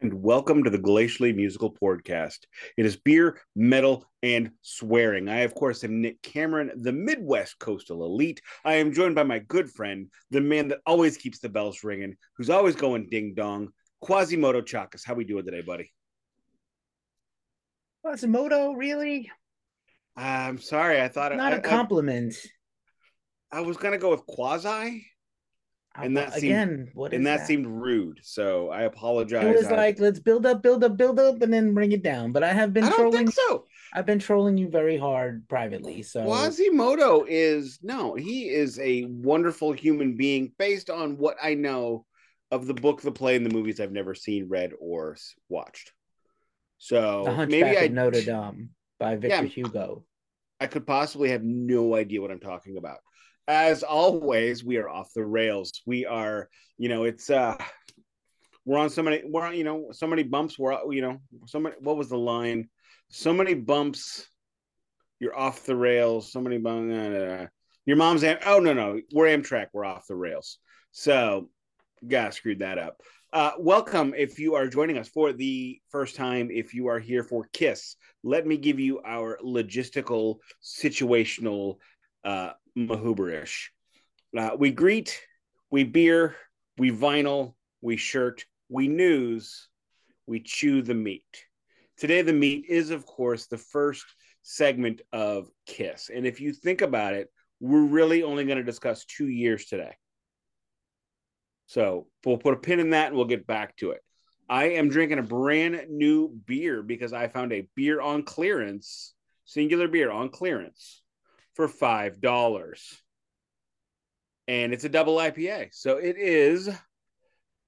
[0.00, 2.40] and welcome to the Glacially Musical Podcast.
[2.76, 5.28] It is beer, metal, and swearing.
[5.28, 8.42] I, of course, am Nick Cameron, the Midwest Coastal Elite.
[8.64, 12.16] I am joined by my good friend, the man that always keeps the bells ringing,
[12.36, 13.70] who's always going ding dong,
[14.02, 15.00] Quasimodo Chakas.
[15.04, 15.90] How we doing today, buddy?
[18.04, 19.30] Quasimodo, really?
[20.14, 21.00] I'm sorry.
[21.00, 22.34] I thought Not I, a compliment.
[23.50, 25.06] I, I was gonna go with quasi,
[26.04, 27.46] and that seemed- again, what is and that, that?
[27.46, 28.20] seemed rude.
[28.22, 29.44] So I apologize.
[29.44, 32.02] It was I, like let's build up, build up, build up, and then bring it
[32.02, 32.32] down.
[32.32, 33.26] But I have been I don't trolling.
[33.26, 33.66] think so.
[33.94, 36.02] I've been trolling you very hard privately.
[36.02, 42.04] So Quasimodo is no, he is a wonderful human being based on what I know
[42.50, 45.16] of the book, the play, and the movies I've never seen, read, or
[45.48, 45.92] watched.
[46.78, 49.48] So the Hunchback maybe I of Notre Dame by Victor Yeah.
[49.48, 50.04] Hugo.
[50.60, 52.98] I could possibly have no idea what I'm talking about.
[53.48, 55.82] As always, we are off the rails.
[55.86, 57.56] We are, you know, it's uh
[58.64, 61.60] we're on so many we're on, you know, so many bumps, we're you know, so
[61.60, 62.68] many what was the line?
[63.08, 64.26] So many bumps,
[65.20, 66.92] you're off the rails, so many bumps.
[66.92, 67.46] uh,
[67.84, 70.58] your mom's am- oh no, no, we're Amtrak, we're off the rails.
[70.90, 71.48] So
[72.06, 73.00] gotta screwed that up.
[73.32, 76.50] Uh, welcome if you are joining us for the first time.
[76.50, 77.94] If you are here for Kiss,
[78.24, 81.76] let me give you our logistical, situational
[82.24, 83.68] uh, mahuberish.
[84.36, 85.20] Uh, we greet,
[85.70, 86.36] we beer,
[86.76, 89.68] we vinyl, we shirt, we news,
[90.26, 91.24] we chew the meat.
[91.96, 94.04] Today, the meat is, of course, the first
[94.42, 96.10] segment of Kiss.
[96.14, 97.28] And if you think about it,
[97.60, 99.94] we're really only going to discuss two years today.
[101.66, 104.02] So we'll put a pin in that and we'll get back to it.
[104.48, 109.14] I am drinking a brand new beer because I found a beer on clearance,
[109.46, 111.02] singular beer on clearance
[111.56, 112.96] for $5.
[114.46, 115.70] And it's a double IPA.
[115.72, 116.68] So it is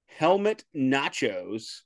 [0.05, 1.79] Helmet Nachos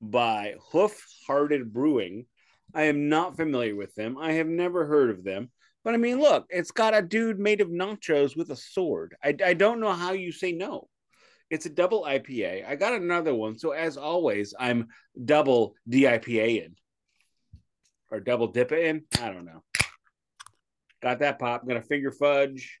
[0.00, 2.26] by Hoof Hearted Brewing.
[2.74, 4.16] I am not familiar with them.
[4.18, 5.50] I have never heard of them.
[5.84, 9.16] But I mean, look, it's got a dude made of nachos with a sword.
[9.24, 10.88] I, I don't know how you say no.
[11.50, 12.66] It's a double IPA.
[12.68, 13.58] I got another one.
[13.58, 14.88] So as always, I'm
[15.24, 16.76] double DIPA in
[18.10, 19.02] or double dip it in.
[19.20, 19.62] I don't know.
[21.02, 21.62] Got that pop.
[21.62, 22.78] I'm gonna finger fudge.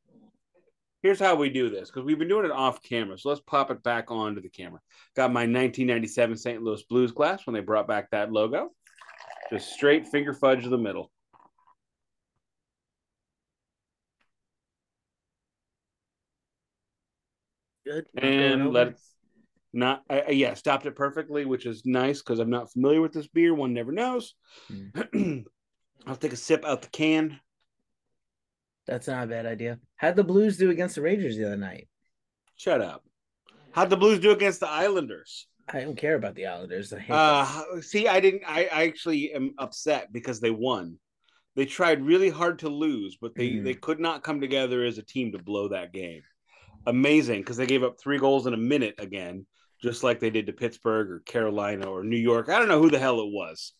[1.02, 3.18] Here's how we do this because we've been doing it off camera.
[3.18, 4.78] So let's pop it back onto the camera.
[5.16, 6.62] Got my 1997 St.
[6.62, 8.70] Louis Blues glass when they brought back that logo.
[9.50, 11.10] Just straight finger fudge to the middle.
[17.84, 18.06] Good.
[18.16, 18.98] And let it
[19.72, 23.12] not I, I- yeah stopped it perfectly which is nice because i'm not familiar with
[23.12, 24.34] this beer one never knows
[26.06, 27.40] i'll take a sip out the can
[28.86, 29.78] That's not a bad idea.
[29.96, 31.88] How'd the Blues do against the Rangers the other night?
[32.56, 33.02] shut up
[33.72, 36.92] how'd the blues do against the islanders I don't care about the Islanders.
[36.92, 40.98] I uh see i didn't I, I actually am upset because they won
[41.56, 43.64] they tried really hard to lose but they Mhm.
[43.64, 46.22] they could not come together as a team to blow that game
[46.86, 49.44] amazing because they gave up three goals in a minute again
[49.80, 52.90] just like they did to pittsburgh or carolina or new york i don't know who
[52.90, 53.72] the hell it was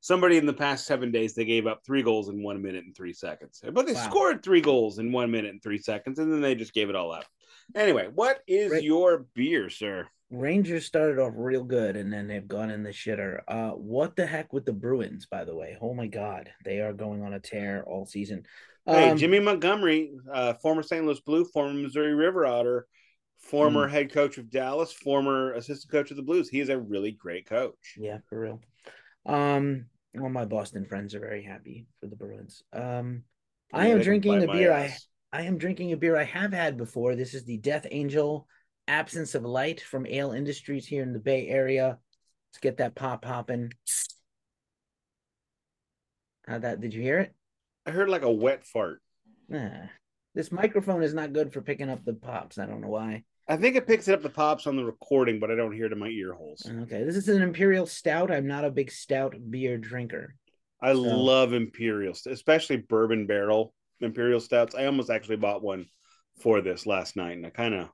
[0.00, 2.96] somebody in the past seven days they gave up three goals in one minute and
[2.96, 4.00] three seconds but they Wow.
[4.00, 6.96] scored three goals in one minute and three seconds and then they just gave it
[6.96, 7.26] all up
[7.74, 8.82] anyway what is Right.
[8.82, 13.40] your beer sir Rangers started off real good and then they've gone in the shitter.
[13.48, 15.76] Uh, what the heck with the Bruins, by the way?
[15.80, 18.44] Oh my God, they are going on a tear all season.
[18.86, 21.04] Hey, Um, Jimmy Montgomery, uh, former St.
[21.04, 22.86] Louis Blue, former Missouri River Otter,
[23.38, 23.92] former Hmm.
[23.92, 26.48] head coach of Dallas, former assistant coach of the Blues.
[26.48, 27.96] He is a really great coach.
[27.98, 28.60] Yeah, for real.
[29.26, 29.86] Um,
[30.18, 32.62] all my Boston friends are very happy for the Bruins.
[32.72, 33.22] Um,
[33.72, 34.96] I am drinking a beer I.
[35.32, 37.14] I am drinking a beer I have had before.
[37.14, 38.48] This is the Death Angel
[38.88, 41.98] Absence of Light from Ale Industries here in the Bay Area.
[42.50, 43.72] Let's get that pop popping.
[46.48, 47.32] How that did you hear it?
[47.86, 49.00] I heard like a wet fart.
[49.48, 49.86] Nah.
[50.34, 52.58] This microphone is not good for picking up the pops.
[52.58, 53.22] I don't know why.
[53.50, 55.86] I think it picks it up the pops on the recording, but I don't hear
[55.86, 56.64] it in my ear holes.
[56.82, 58.30] Okay, this is an Imperial Stout.
[58.30, 60.36] I'm not a big stout beer drinker.
[60.80, 64.76] I So- love Imperial, especially bourbon barrel Imperial stouts.
[64.76, 65.86] I almost actually bought one
[66.40, 67.88] for this last night, and I kind of,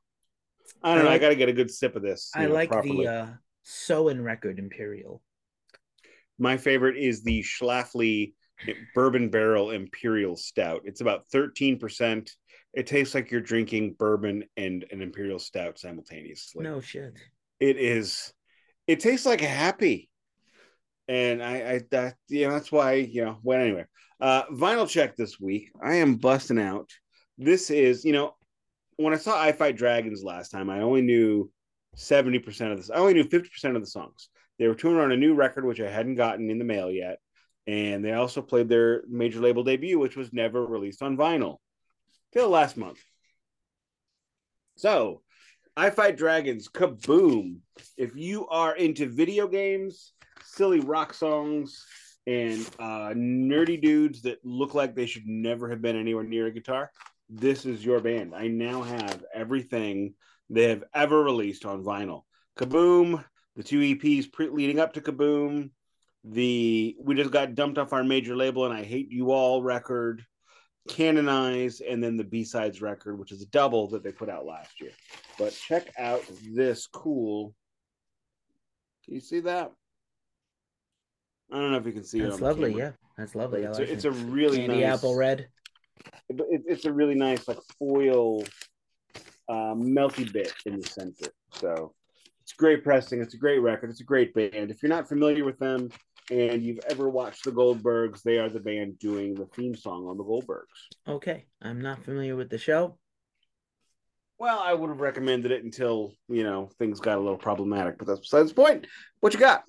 [0.83, 2.31] I don't I know, like- I got to get a good sip of this.
[2.35, 3.07] I know, like properly.
[3.07, 3.29] the uh
[3.63, 5.23] Soen record Imperial.
[6.39, 8.35] My favorite is the Schlafly
[8.95, 10.83] Bourbon Barrel Imperial Stout.
[10.85, 12.31] It's about 13%.
[12.77, 16.63] It tastes like you're drinking bourbon and an Imperial Stout simultaneously.
[16.63, 17.15] No shit.
[17.59, 18.35] It is,
[18.87, 20.11] it tastes like a happy.
[21.09, 23.87] And I, I, that, you know, that's why, you know, well, anyway,
[24.21, 25.71] uh, vinyl check this week.
[25.83, 26.91] I am busting out.
[27.39, 28.35] This is, you know,
[28.97, 31.51] when I saw I Fight Dragons last time, I only knew
[31.97, 32.91] 70% of this.
[32.91, 34.29] I only knew 50% of the songs.
[34.59, 37.21] They were touring on a new record, which I hadn't gotten in the mail yet.
[37.67, 41.57] And they also played their major label debut, which was never released on vinyl
[42.33, 42.99] till last month.
[44.77, 45.23] So,
[45.77, 47.59] I Fight Dragons, kaboom.
[47.97, 50.13] If you are into video games,
[50.43, 51.85] silly rock songs,
[52.27, 56.51] and uh, nerdy dudes that look like they should never have been anywhere near a
[56.51, 56.91] guitar,
[57.29, 58.35] this is your band.
[58.35, 60.15] I now have everything
[60.51, 62.23] they have ever released on vinyl.
[62.59, 63.25] Kaboom,
[63.55, 65.71] the two EPs pre- leading up to Kaboom,
[66.25, 70.25] the we just got dumped off our major label and I Hate You All record,
[70.89, 74.47] Canonize, and then the B sides record, which is a double that they put out
[74.47, 74.93] last year.
[75.39, 76.23] But check out
[76.55, 77.55] this cool.
[79.05, 79.73] Can you see that?
[81.53, 82.43] I don't know if you can see That's it.
[82.43, 82.75] lovely.
[82.75, 83.63] Yeah, that's lovely.
[83.63, 84.09] It's, like a, it's it.
[84.09, 85.47] a really candy nice apple red.
[86.29, 88.43] it, it's a really nice like foil
[89.49, 91.31] uh, melty bit in the center.
[91.53, 91.95] So
[92.43, 93.21] it's great pressing.
[93.21, 93.91] It's a great record.
[93.91, 94.71] It's a great band.
[94.71, 95.89] If you're not familiar with them
[96.31, 100.17] and you've ever watched the Goldbergs, they are the band doing the theme song on
[100.17, 100.89] the Goldbergs.
[101.09, 102.99] Okay, I'm not familiar with the show.
[104.39, 108.07] Well, I would have recommended it until you know things got a little problematic, but
[108.07, 108.87] that's besides the point.
[109.21, 109.65] What you got?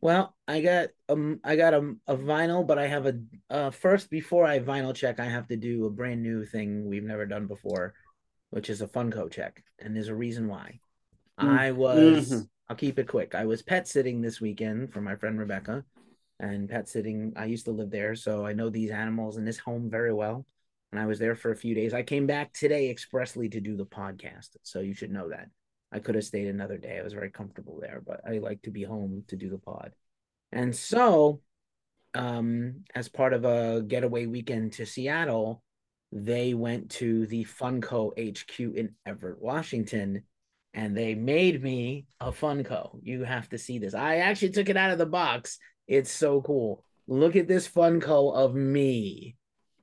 [0.00, 3.14] Well, I got um I got a, a vinyl, but I have a
[3.50, 7.04] uh first before I vinyl check, I have to do a brand new thing we've
[7.04, 7.94] never done before,
[8.50, 10.80] which is a Funko check, and there's a reason why.
[11.40, 11.58] Mm.
[11.58, 12.48] I was Mhm.
[12.68, 13.34] I'll keep it quick.
[13.34, 15.84] I was pet sitting this weekend for my friend Rebecca,
[16.38, 17.32] and pet sitting.
[17.36, 20.44] I used to live there, so I know these animals in this home very well.
[20.92, 21.92] And I was there for a few days.
[21.92, 25.48] I came back today expressly to do the podcast, so you should know that.
[25.92, 26.98] I could have stayed another day.
[26.98, 29.92] I was very comfortable there, but I like to be home to do the pod.
[30.52, 31.40] And so,
[32.14, 35.62] um, as part of a getaway weekend to Seattle,
[36.10, 40.22] they went to the Funko HQ in Everett, Washington,
[40.74, 43.00] and they made me a Funko.
[43.02, 43.94] You have to see this.
[43.94, 45.58] I actually took it out of the box.
[45.86, 46.84] It's so cool.
[47.06, 49.36] Look at this Funko of me.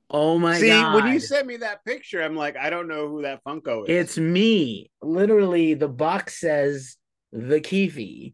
[0.10, 0.94] Oh my See, god.
[0.96, 3.90] when you sent me that picture, I'm like, I don't know who that Funko is.
[3.90, 4.92] It's me.
[5.02, 6.98] Literally, the box says
[7.32, 8.34] the Keefe,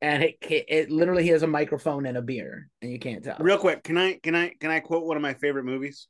[0.00, 3.36] and it it literally has a microphone and a beer, and you can't tell.
[3.40, 3.82] real quick.
[3.82, 6.06] Can I can I can I quote one of my favorite movies?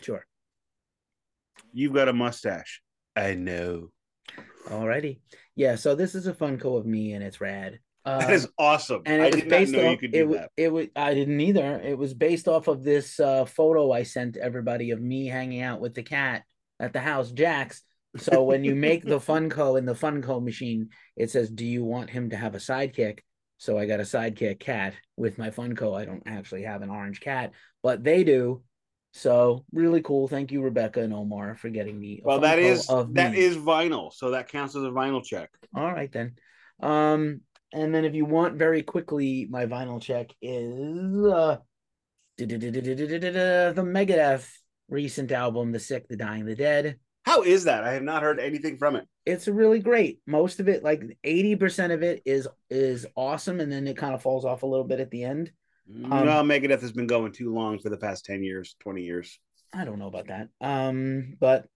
[0.00, 0.24] Sure.
[1.74, 2.80] You've got a mustache.
[3.14, 3.90] I know.
[4.66, 5.18] Alrighty.
[5.56, 5.74] Yeah.
[5.76, 7.78] So this is a Funko of me, and it's rad.
[8.04, 9.02] That Um, is awesome.
[9.06, 9.90] and I it was did not based know off.
[9.92, 10.50] you could do wa- that.
[10.56, 10.86] it was.
[10.96, 11.80] I didn't either.
[11.80, 15.80] It was based off of this uh, photo I sent everybody of me hanging out
[15.80, 16.42] with the cat
[16.80, 17.82] at the house, Jax.
[18.16, 22.10] So when you make the Funko in the Funko machine, it says, "Do you want
[22.10, 23.20] him to have a sidekick?"
[23.58, 25.96] So I got a sidekick cat with my Funko.
[25.96, 28.62] I don't actually have an orange cat, but they do.
[29.12, 30.26] So really cool.
[30.26, 32.22] Thank you, Rebecca and Omar, for getting me.
[32.24, 33.38] a Well, that is that me.
[33.38, 35.50] is vinyl, so that counts as a vinyl check.
[35.74, 36.34] All right then.
[36.80, 37.42] Um,
[37.72, 41.58] and then if you want very quickly, my vinyl check is uh
[42.38, 44.48] the Megadeth
[44.88, 46.96] recent album, The Sick, The Dying, The Dead.
[47.24, 47.84] How is that?
[47.84, 49.06] I have not heard anything from it.
[49.24, 50.20] It's really great.
[50.26, 54.22] Most of it, like 80% of it is is awesome, and then it kind of
[54.22, 55.52] falls off a little bit at the end.
[55.88, 59.38] Um, no, Megadeth has been going too long for the past ten years, twenty years.
[59.72, 60.48] I don't know about that.
[60.60, 61.66] Um, but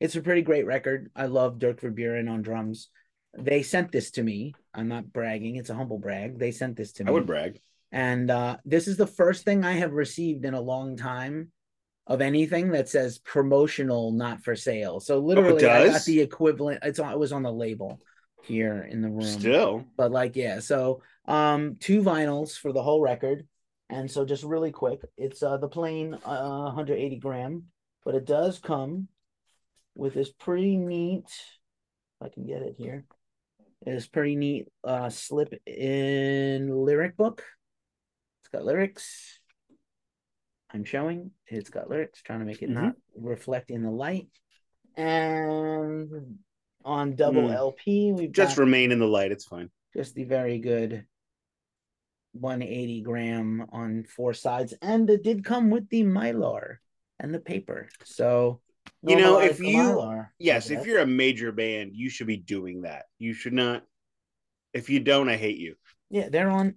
[0.00, 1.10] it's a pretty great record.
[1.16, 2.88] I love Dirk Verbeuren on drums.
[3.36, 4.54] They sent this to me.
[4.74, 6.38] I'm not bragging, it's a humble brag.
[6.38, 7.08] They sent this to me.
[7.08, 7.60] I would brag.
[7.90, 11.52] And uh, this is the first thing I have received in a long time
[12.06, 15.00] of anything that says promotional, not for sale.
[15.00, 16.80] So literally, I got the equivalent.
[16.82, 17.12] It's on.
[17.12, 18.00] It was on the label
[18.42, 19.22] here in the room.
[19.22, 20.60] Still, but like, yeah.
[20.60, 23.46] So, um, two vinyls for the whole record,
[23.90, 27.64] and so just really quick, it's uh the plain uh 180 gram,
[28.04, 29.08] but it does come
[29.94, 31.26] with this pretty neat.
[32.20, 33.04] If I can get it here.
[33.86, 37.44] It's pretty neat uh slip in lyric book.
[38.42, 39.40] It's got lyrics.
[40.72, 41.30] I'm showing.
[41.46, 44.28] It's got lyrics, trying to make it not reflect in the light.
[44.96, 46.38] And
[46.88, 47.54] on double Mm.
[47.54, 49.30] LP, we've just remain in the light.
[49.30, 49.70] It's fine.
[49.94, 51.06] just the very good
[52.32, 54.74] 180 gram on four sides.
[54.82, 56.76] And it did come with the Mylar
[57.18, 57.88] and the paper.
[58.04, 58.60] So
[59.02, 62.82] You know, if you- Mylar, Yes, if you're a major band, you should be doing
[62.82, 63.06] that.
[63.18, 63.84] You should not.
[64.72, 65.76] If you don't, I hate you.
[66.10, 66.74] yeah, they're on.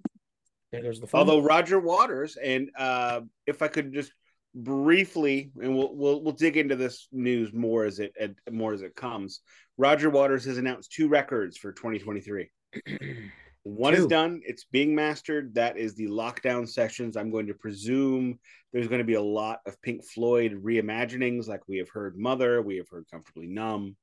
[0.72, 1.20] There goes the phone.
[1.20, 4.13] Although Roger Waters and uh, if I could just
[4.53, 8.13] briefly, and we'll we'll we'll dig into this news more as it
[8.50, 9.41] more as it comes.
[9.77, 12.50] Roger Waters has announced two records for 2023.
[13.63, 15.53] One is done; it's being mastered.
[15.53, 17.15] That is the lockdown sessions.
[17.15, 18.39] I'm going to presume
[18.74, 22.62] there's going to be a lot of Pink Floyd reimaginings, like we have heard "Mother,"
[22.62, 23.96] we have heard "Comfortably Numb,"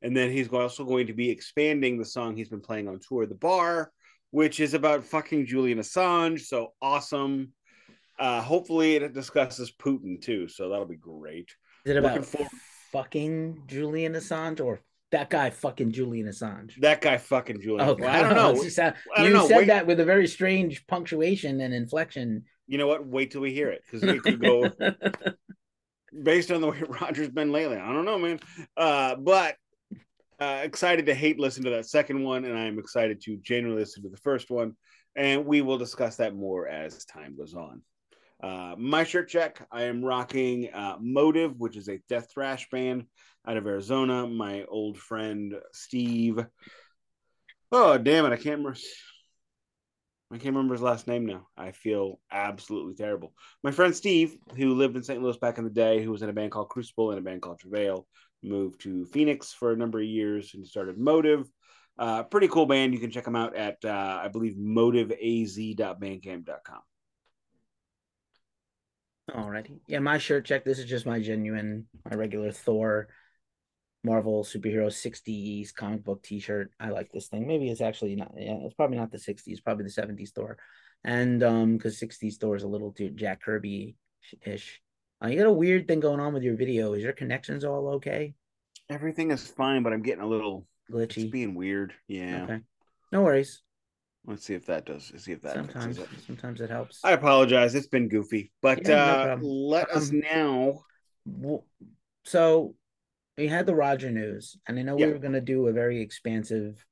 [0.00, 3.26] and then he's also going to be expanding the song he's been playing on tour,
[3.26, 3.92] "The Bar,"
[4.30, 6.40] which is about fucking Julian Assange.
[6.40, 7.52] So awesome.
[8.18, 10.48] Uh, hopefully, it discusses Putin too.
[10.48, 11.50] So that'll be great.
[11.84, 12.24] Is it about
[12.92, 16.76] fucking Julian Assange or that guy fucking Julian Assange?
[16.80, 17.88] That guy fucking Julian.
[17.88, 18.68] Oh, well, I don't know.
[18.68, 19.48] Sound, I don't you know.
[19.48, 19.66] said Wait.
[19.68, 22.44] that with a very strange punctuation and inflection.
[22.66, 23.06] You know what?
[23.06, 24.70] Wait till we hear it because it could go
[26.22, 27.76] based on the way Roger's been lately.
[27.76, 28.40] I don't know, man.
[28.76, 29.56] Uh, but
[30.40, 33.82] uh, excited to hate listen to that second one, and I am excited to genuinely
[33.82, 34.76] listen to the first one.
[35.14, 37.82] And we will discuss that more as time goes on.
[38.42, 43.04] Uh, my shirt check, I am rocking uh, Motive, which is a death thrash band
[43.46, 44.26] out of Arizona.
[44.26, 46.44] My old friend Steve.
[47.70, 48.32] Oh, damn it.
[48.32, 48.76] I can't remember.
[50.32, 51.46] I can't remember his last name now.
[51.56, 53.34] I feel absolutely terrible.
[53.62, 55.22] My friend Steve, who lived in St.
[55.22, 57.42] Louis back in the day, who was in a band called Crucible and a band
[57.42, 58.06] called Travail,
[58.42, 61.50] moved to Phoenix for a number of years and started Motive.
[61.98, 62.94] Uh, pretty cool band.
[62.94, 66.80] You can check them out at, uh, I believe, motiveaz.bandcamp.com.
[69.32, 69.80] Alrighty.
[69.86, 70.64] Yeah, my shirt check.
[70.64, 73.08] This is just my genuine, my regular Thor,
[74.04, 76.70] Marvel superhero 60s comic book t shirt.
[76.78, 77.46] I like this thing.
[77.46, 80.58] Maybe it's actually not, yeah, it's probably not the 60s, probably the 70s Thor.
[81.04, 83.96] And um, because 60s Thor is a little too Jack Kirby
[84.42, 84.80] ish.
[85.22, 86.92] Uh, you got a weird thing going on with your video.
[86.92, 88.34] Is your connections all okay?
[88.90, 91.22] Everything is fine, but I'm getting a little glitchy.
[91.22, 91.94] It's being weird.
[92.08, 92.42] Yeah.
[92.44, 92.60] Okay.
[93.12, 93.62] No worries.
[94.24, 95.10] Let's see if that does.
[95.12, 96.08] Let's see if that sometimes it.
[96.26, 97.00] sometimes it helps.
[97.02, 97.74] I apologize.
[97.74, 100.84] It's been goofy, but yeah, uh, no let um, us now.
[102.24, 102.76] So
[103.36, 105.06] we had the Roger news, and I know yeah.
[105.06, 106.84] we were going to do a very expansive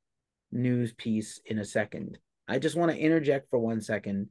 [0.51, 2.19] news piece in a second.
[2.49, 4.29] I just want to interject for one second.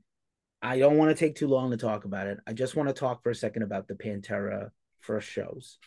[0.61, 2.39] I don't want to take too long to talk about it.
[2.45, 5.77] I just want to talk for a second about the Pantera first shows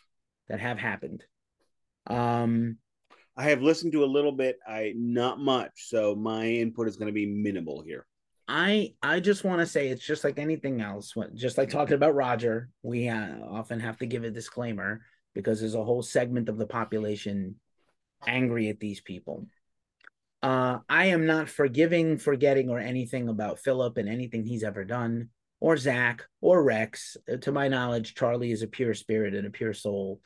[0.48, 1.24] that have happened.
[2.06, 2.78] Um,
[3.36, 4.58] I have listened to a little bit.
[4.66, 8.06] I not much, so my input is going to be minimal here.
[8.46, 11.14] I I just want to say it's just like anything else.
[11.34, 15.02] Just like talking about Roger, we uh, often have to give a disclaimer
[15.34, 17.56] because there's a whole segment of the population
[18.26, 19.46] angry at these people.
[20.42, 25.30] Uh, I am not forgiving, forgetting, or anything about Philip and anything he's ever done,
[25.60, 27.16] or Zach, or Rex.
[27.32, 30.20] Uh, to my knowledge, Charlie is a pure spirit and a pure soul.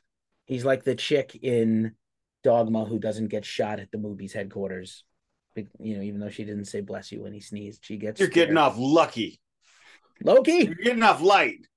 [0.45, 1.93] He's like the chick in
[2.47, 5.03] Dogma who doesn't get shot at the movie's headquarters.
[5.79, 8.21] You know, even though she didn't say "bless you" when he sneezed, she gets.
[8.21, 8.47] You're scared.
[8.47, 9.41] getting off lucky,
[10.23, 10.63] Loki.
[10.63, 11.67] You're getting off light.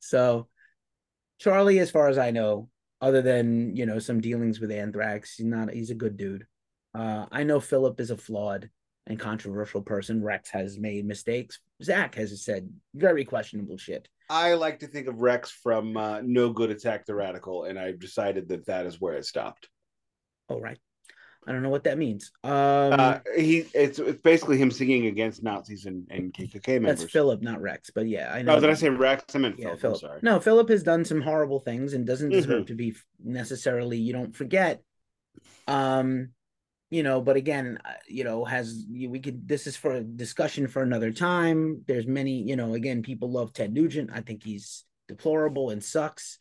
[0.00, 0.48] So,
[1.38, 2.68] Charlie, as far as I know,
[3.00, 5.70] other than you know some dealings with Anthrax, he's not.
[5.70, 6.46] He's a good dude.
[6.94, 8.68] Uh, I know Philip is a flawed
[9.06, 10.22] and controversial person.
[10.22, 11.60] Rex has made mistakes.
[11.82, 14.10] Zach has said very questionable shit.
[14.28, 18.00] I like to think of Rex from uh, No Good Attack the Radical, and I've
[18.00, 19.68] decided that that is where it stopped.
[20.48, 20.78] All right.
[21.46, 22.32] I don't know what that means.
[22.42, 27.00] Um, uh, he it's, it's basically him singing against Nazis and, and KKK members.
[27.00, 27.90] That's Philip, not Rex.
[27.94, 28.56] But yeah, I know.
[28.56, 29.24] Oh, did I say Rex?
[29.34, 29.80] I meant yeah, Philip.
[29.80, 30.00] Philip.
[30.00, 30.20] sorry.
[30.22, 32.64] No, Philip has done some horrible things and doesn't deserve mm-hmm.
[32.64, 33.98] to be necessarily.
[33.98, 34.82] You don't forget.
[35.68, 36.30] Um,
[36.90, 40.68] you know but again uh, you know has we could this is for a discussion
[40.68, 41.82] for another time.
[41.86, 44.10] There's many you know again people love ted nugent.
[44.12, 46.38] I think he's deplorable and sucks.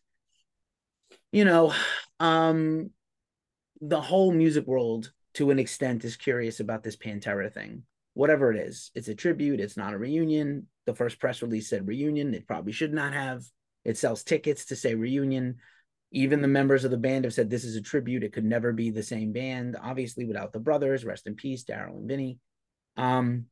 [1.31, 1.73] You know
[2.19, 2.91] um
[3.81, 7.83] the whole music world to an extent is curious about this pantera thing.
[8.13, 10.67] Whatever it is it's a tribute it's not a reunion.
[10.85, 13.43] The first press release said reunion it probably should not have.
[13.83, 15.57] It sells tickets to say reunion
[16.11, 18.23] even the members of the band have said this is a tribute.
[18.23, 21.05] It could never be the same band, obviously, without the brothers.
[21.05, 22.39] Rest in peace, Daryl and Vinny.
[22.97, 23.45] Um,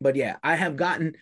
[0.00, 1.14] but yeah, I have gotten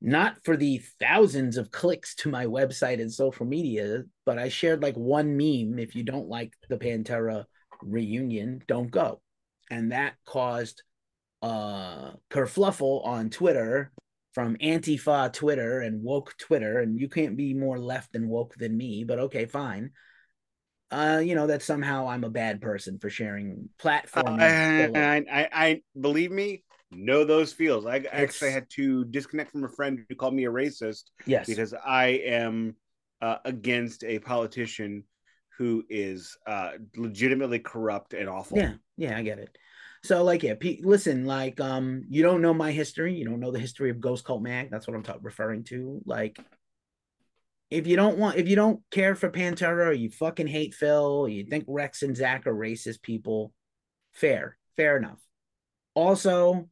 [0.00, 4.82] not for the thousands of clicks to my website and social media, but I shared
[4.82, 5.78] like one meme.
[5.78, 7.44] If you don't like the Pantera
[7.82, 9.20] reunion, don't go.
[9.70, 10.82] And that caused
[11.42, 13.92] uh kerfluffle on Twitter
[14.34, 18.76] from Antifa Twitter and woke Twitter, and you can't be more left and woke than
[18.76, 19.92] me, but okay, fine
[20.94, 24.38] uh, you know that somehow I'm a bad person for sharing platform.
[24.40, 26.62] I, I, I, I, believe me,
[26.92, 27.84] know those feels.
[27.84, 31.04] I it's, actually had to disconnect from a friend who called me a racist.
[31.26, 32.76] Yes, because I am
[33.20, 35.04] uh, against a politician
[35.58, 38.58] who is uh, legitimately corrupt and awful.
[38.58, 39.56] Yeah, yeah, I get it.
[40.04, 43.14] So, like, yeah, P- listen, like, um, you don't know my history.
[43.14, 44.70] You don't know the history of Ghost Cult Mag.
[44.70, 46.02] That's what I'm ta- referring to.
[46.04, 46.38] Like,
[47.70, 51.26] if you don't want if you don't care for Pantera or you fucking hate Phil,
[51.26, 53.54] you think Rex and Zach are racist people,
[54.12, 55.20] fair, fair enough.
[55.94, 56.68] Also,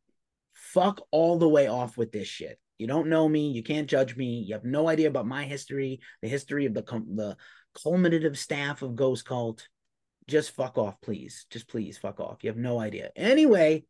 [0.52, 2.60] fuck all the way off with this shit.
[2.76, 6.00] You don't know me, you can't judge me, you have no idea about my history,
[6.20, 7.36] the history of the the
[7.82, 9.66] culminative staff of Ghost Cult.
[10.29, 11.47] Just fuck off, please.
[11.50, 12.38] Just please fuck off.
[12.43, 13.11] You have no idea.
[13.17, 13.85] Anyway,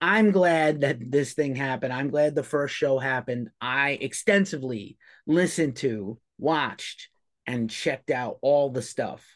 [0.00, 1.92] I'm glad that this thing happened.
[1.92, 3.50] I'm glad the first show happened.
[3.60, 7.08] I extensively listened to, watched,
[7.46, 9.26] and checked out all the stuff.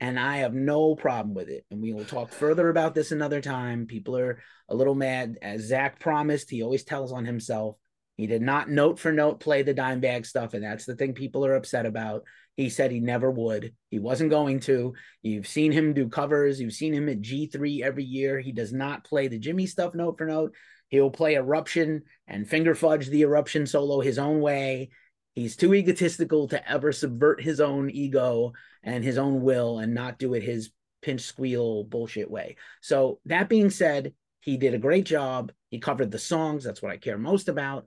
[0.00, 1.64] And I have no problem with it.
[1.70, 3.86] And we will talk further about this another time.
[3.86, 5.38] People are a little mad.
[5.42, 7.76] As Zach promised, he always tells on himself.
[8.16, 10.54] He did not note for note play the Dimebag stuff.
[10.54, 12.22] And that's the thing people are upset about.
[12.56, 13.74] He said he never would.
[13.90, 14.94] He wasn't going to.
[15.22, 16.60] You've seen him do covers.
[16.60, 18.40] You've seen him at G3 every year.
[18.40, 20.54] He does not play the Jimmy stuff note for note.
[20.88, 24.90] He'll play Eruption and finger fudge the Eruption solo his own way.
[25.34, 30.18] He's too egotistical to ever subvert his own ego and his own will and not
[30.18, 32.56] do it his pinch squeal bullshit way.
[32.82, 35.52] So, that being said, he did a great job.
[35.70, 36.64] He covered the songs.
[36.64, 37.86] That's what I care most about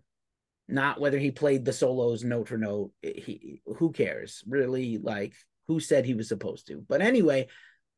[0.68, 2.92] not whether he played the solos note for note.
[3.04, 4.98] Eh, he who cares really?
[4.98, 5.34] Like
[5.68, 6.84] who said he was supposed to?
[6.88, 7.48] But anyway,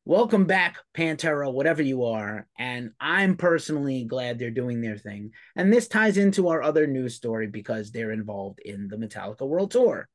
[0.04, 2.46] welcome back, Pantera, whatever you are.
[2.58, 5.32] And I'm personally glad they're doing their thing.
[5.56, 9.70] And this ties into our other news story because they're involved in the Metallica World
[9.70, 10.08] Tour.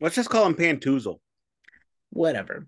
[0.00, 1.20] Let's just call him Pantoozle.
[2.10, 2.66] Whatever.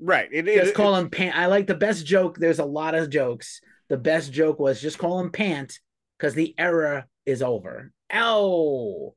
[0.00, 0.28] Right.
[0.32, 1.36] It, just it, call it, him Pant.
[1.36, 2.38] I like the best joke.
[2.38, 3.60] There's a lot of jokes.
[3.88, 5.78] The best joke was just call him Pant
[6.18, 7.92] because the era is over.
[8.14, 9.14] Ow!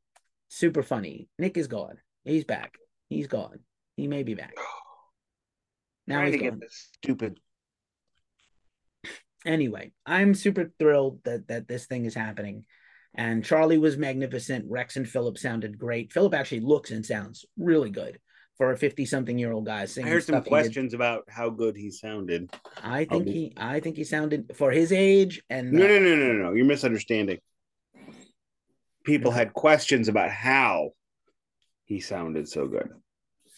[0.49, 1.29] Super funny.
[1.37, 1.97] Nick is gone.
[2.23, 2.75] He's back.
[3.09, 3.59] He's gone.
[3.95, 4.53] He may be back.
[6.09, 6.61] Now he's gone.
[6.69, 7.37] stupid.
[9.45, 12.63] Anyway, I'm super thrilled that that this thing is happening.
[13.13, 14.63] And Charlie was magnificent.
[14.69, 16.13] Rex and Philip sounded great.
[16.13, 18.19] Philip actually looks and sounds really good
[18.57, 20.07] for a 50 something year old guy singing.
[20.07, 22.49] I heard some questions about how good he sounded.
[22.81, 26.15] I think he I think he sounded for his age and No, uh, no, no,
[26.15, 26.53] no, no.
[26.53, 27.39] You're misunderstanding
[29.07, 30.91] people had questions about how
[31.85, 32.89] he sounded so good.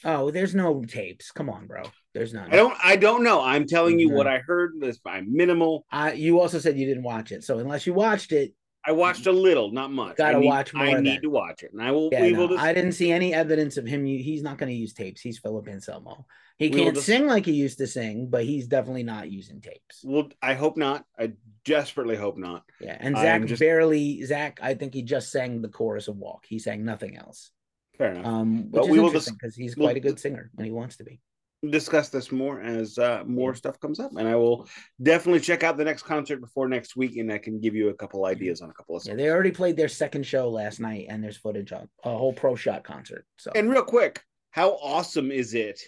[0.06, 1.32] Oh, there's no tapes.
[1.32, 1.84] Come on, bro.
[2.14, 2.54] There's none.
[2.54, 2.78] I don't.
[2.82, 3.42] I don't know.
[3.42, 4.76] I'm telling you what I heard.
[4.80, 5.86] This by minimal.
[5.92, 8.54] Uh, you also said you didn't watch it, so unless you watched it,
[8.86, 10.18] I watched a little, not much.
[10.18, 10.86] Gotta I need, watch more.
[10.86, 12.10] I need to watch it, and I will.
[12.12, 12.48] Yeah, we no, will.
[12.50, 14.06] Just, I didn't see any evidence of him.
[14.06, 15.22] He's not going to use tapes.
[15.22, 16.26] He's Philip Anselmo.
[16.58, 20.02] He can't just, sing like he used to sing, but he's definitely not using tapes.
[20.04, 21.06] Well, I hope not.
[21.18, 21.34] I
[21.66, 22.64] desperately hope not.
[22.80, 24.24] Yeah, and Zach just, barely.
[24.24, 27.52] Zach, I think he just sang the chorus of "Walk." He sang nothing else.
[27.98, 28.26] Fair enough.
[28.26, 30.98] Um, which but is interesting because he's quite we'll, a good singer when he wants
[30.98, 31.20] to be
[31.68, 34.68] discuss this more as uh, more stuff comes up, and I will
[35.02, 37.94] definitely check out the next concert before next week, and I can give you a
[37.94, 39.04] couple ideas on a couple of.
[39.04, 39.18] Songs.
[39.18, 42.34] Yeah, they already played their second show last night, and there's footage of a whole
[42.34, 43.26] pro shot concert.
[43.38, 45.80] So, and real quick, how awesome is it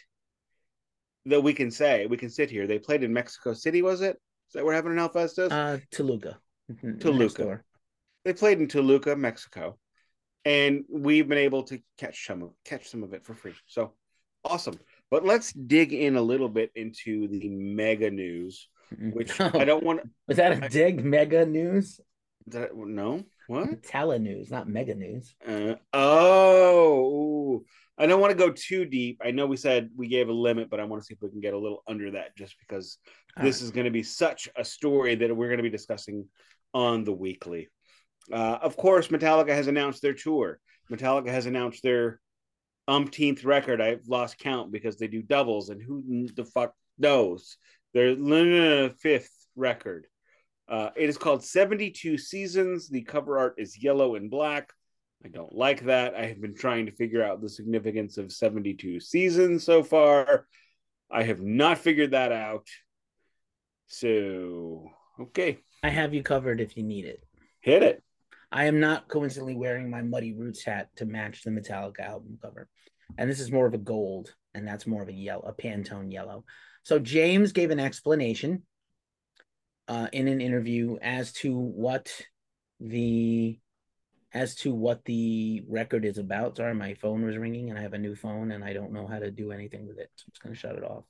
[1.25, 2.67] that we can say we can sit here?
[2.67, 4.17] They played in Mexico City, was it?
[4.49, 6.37] Is that where having an Hellfest Uh, Toluca.
[6.71, 7.61] Mm-hmm, Toluca.
[8.25, 9.77] They played in Toluca, Mexico,
[10.45, 13.55] and we've been able to catch some of catch some of it for free.
[13.67, 13.93] So
[14.43, 14.77] awesome.
[15.11, 18.69] But let's dig in a little bit into the mega news,
[19.13, 20.01] which I don't want.
[20.27, 21.03] Was that a dig?
[21.03, 21.99] Mega news?
[22.47, 23.23] That, no.
[23.47, 23.83] What?
[23.83, 25.35] Tele news, not mega news.
[25.45, 27.63] Uh, oh,
[27.97, 29.21] I don't want to go too deep.
[29.23, 31.29] I know we said we gave a limit, but I want to see if we
[31.29, 32.97] can get a little under that, just because
[33.37, 33.65] All this right.
[33.65, 36.27] is going to be such a story that we're going to be discussing
[36.73, 37.67] on the weekly.
[38.31, 40.59] Uh, of course, Metallica has announced their tour.
[40.89, 42.21] Metallica has announced their
[42.91, 43.81] umpteenth record.
[43.81, 47.57] I've lost count because they do doubles, and who the fuck knows?
[47.93, 50.07] Their fifth record.
[50.69, 52.89] Uh, it is called 72 Seasons.
[52.89, 54.71] The cover art is yellow and black.
[55.23, 56.15] I don't like that.
[56.15, 60.47] I have been trying to figure out the significance of 72 seasons so far.
[61.11, 62.67] I have not figured that out.
[63.87, 65.59] So, okay.
[65.83, 67.23] I have you covered if you need it.
[67.59, 68.03] Hit it.
[68.51, 72.67] I am not coincidentally wearing my Muddy Roots hat to match the Metallica album cover.
[73.17, 76.11] And this is more of a gold, and that's more of a yellow, a Pantone
[76.11, 76.43] yellow.
[76.83, 78.63] So James gave an explanation
[79.87, 82.11] uh, in an interview as to what
[82.79, 83.59] the
[84.33, 86.55] as to what the record is about.
[86.55, 89.05] Sorry, my phone was ringing, and I have a new phone, and I don't know
[89.05, 90.09] how to do anything with it.
[90.15, 91.03] So I'm just going to shut it off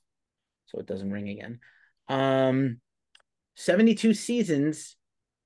[0.65, 1.59] so it doesn't ring again.
[2.07, 2.79] Um,
[3.57, 4.95] 72 seasons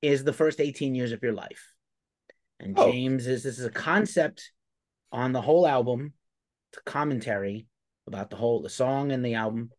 [0.02, 1.75] is the first 18 years of your life.
[2.60, 2.92] And oh.
[2.92, 4.52] James is this is a concept
[5.12, 6.14] on the whole album,
[6.86, 7.68] commentary
[8.08, 9.72] about the whole the song and the album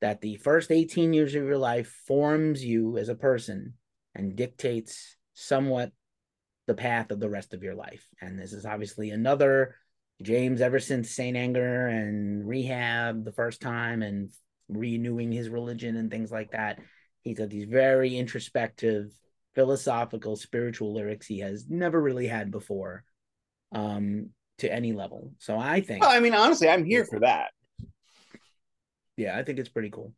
[0.00, 3.74] that the first 18 years of your life forms you as a person
[4.14, 5.92] and dictates somewhat
[6.66, 8.06] the path of the rest of your life.
[8.20, 9.76] And this is obviously another
[10.22, 11.36] James ever since St.
[11.36, 14.30] Anger and rehab the first time and
[14.68, 16.78] renewing his religion and things like that.
[17.22, 19.10] He's got these very introspective
[19.54, 23.04] philosophical, spiritual lyrics he has never really had before
[23.72, 25.32] um, to any level.
[25.38, 26.02] So I think.
[26.02, 27.50] Well, I mean, honestly, I'm here for that.
[29.16, 30.12] Yeah, I think it's pretty cool.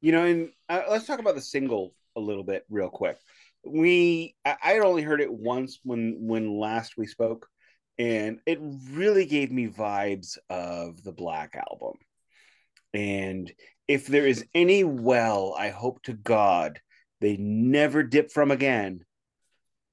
[0.00, 3.18] You know, and uh, let's talk about the single a little bit, real quick.
[3.64, 7.48] we I, I had only heard it once when when last we spoke,
[7.98, 8.58] and it
[8.90, 11.94] really gave me vibes of the Black album.
[12.94, 13.52] And
[13.88, 16.80] if there is any well, I hope to God
[17.22, 19.04] they never dip from again,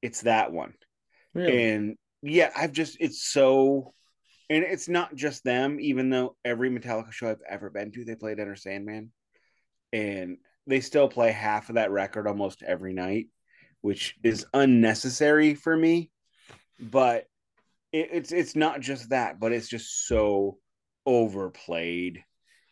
[0.01, 0.73] it's that one.
[1.33, 1.71] Really?
[1.71, 3.93] And yeah, I've just it's so
[4.49, 8.15] and it's not just them, even though every Metallica show I've ever been to, they
[8.15, 9.11] played Enter Sandman.
[9.93, 13.27] And they still play half of that record almost every night,
[13.81, 16.09] which is unnecessary for me.
[16.79, 17.25] But
[17.91, 20.57] it, it's it's not just that, but it's just so
[21.05, 22.23] overplayed.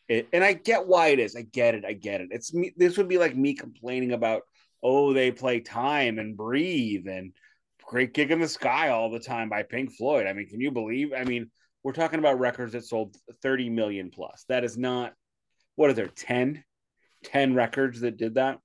[0.08, 1.36] It, and I get why it is.
[1.36, 1.84] I get it.
[1.86, 2.30] I get it.
[2.32, 2.74] It's me.
[2.78, 4.44] This would be like me complaining about,
[4.82, 7.34] oh, they play Time and Breathe and
[7.86, 10.28] Great Gig in the Sky all the time by Pink Floyd.
[10.28, 11.12] I mean, can you believe?
[11.18, 11.50] I mean,
[11.84, 14.46] we're talking about records that sold 30 million plus.
[14.50, 15.14] That is not,
[15.76, 16.64] what are there, 10?
[17.24, 18.60] 10 records that did that?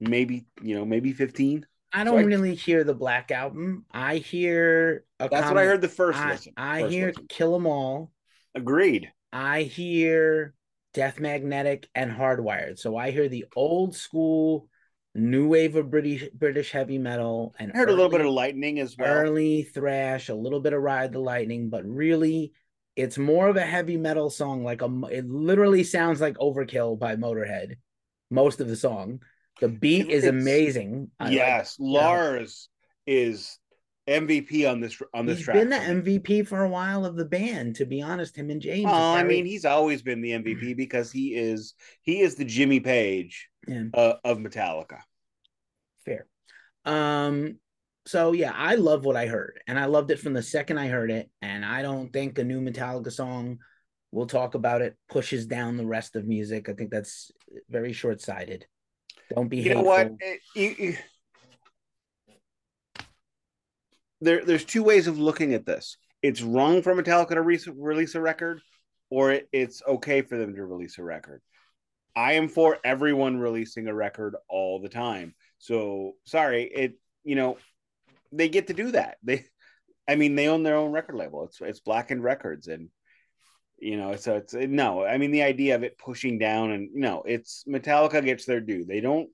[0.00, 1.66] Maybe, you know, maybe 15.
[1.92, 3.84] I don't so I, really hear the Black Album.
[3.90, 6.52] I hear That's what I heard the first I, listen.
[6.56, 7.26] I first hear listen.
[7.28, 8.12] Kill 'Em All.
[8.54, 9.10] Agreed.
[9.32, 10.54] I hear
[10.94, 12.78] Death Magnetic and Hardwired.
[12.78, 14.68] So I hear the old school
[15.14, 18.32] new wave of British British heavy metal and I heard early, a little bit of
[18.32, 19.12] lightning as well.
[19.12, 22.52] Early thrash, a little bit of Ride the Lightning, but really
[22.96, 27.16] it's more of a heavy metal song like a it literally sounds like Overkill by
[27.16, 27.76] Motorhead
[28.30, 29.20] most of the song.
[29.60, 31.10] The beat is it's, amazing.
[31.28, 32.68] yes, like, Lars
[33.06, 33.58] you know, is
[34.10, 35.56] MVP on this on this he's track.
[35.56, 38.36] been the MVP for a while of the band, to be honest.
[38.36, 38.90] Him and James.
[38.90, 42.80] Oh, I mean, he's always been the MVP because he is he is the Jimmy
[42.80, 43.84] Page yeah.
[43.94, 45.00] uh, of Metallica.
[46.04, 46.26] Fair.
[46.84, 47.58] Um.
[48.06, 50.88] So yeah, I love what I heard, and I loved it from the second I
[50.88, 51.30] heard it.
[51.40, 53.58] And I don't think a new Metallica song,
[54.10, 56.68] we'll talk about it, pushes down the rest of music.
[56.68, 57.30] I think that's
[57.68, 58.66] very short sighted.
[59.32, 59.58] Don't be.
[59.58, 59.82] You hateful.
[59.82, 60.12] know what?
[60.18, 60.96] It, you, you
[64.20, 65.96] there there's two ways of looking at this.
[66.22, 68.60] It's wrong for Metallica to re- release a record,
[69.08, 71.40] or it, it's okay for them to release a record.
[72.14, 75.34] I am for everyone releasing a record all the time.
[75.58, 77.56] So sorry, it you know
[78.32, 79.18] they get to do that.
[79.22, 79.46] They,
[80.08, 81.44] I mean, they own their own record label.
[81.44, 82.88] It's it's Blackened Records, and
[83.78, 85.04] you know, so it's no.
[85.04, 88.84] I mean, the idea of it pushing down and no, it's Metallica gets their due.
[88.84, 89.30] They don't.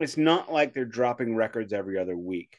[0.00, 2.58] It's not like they're dropping records every other week.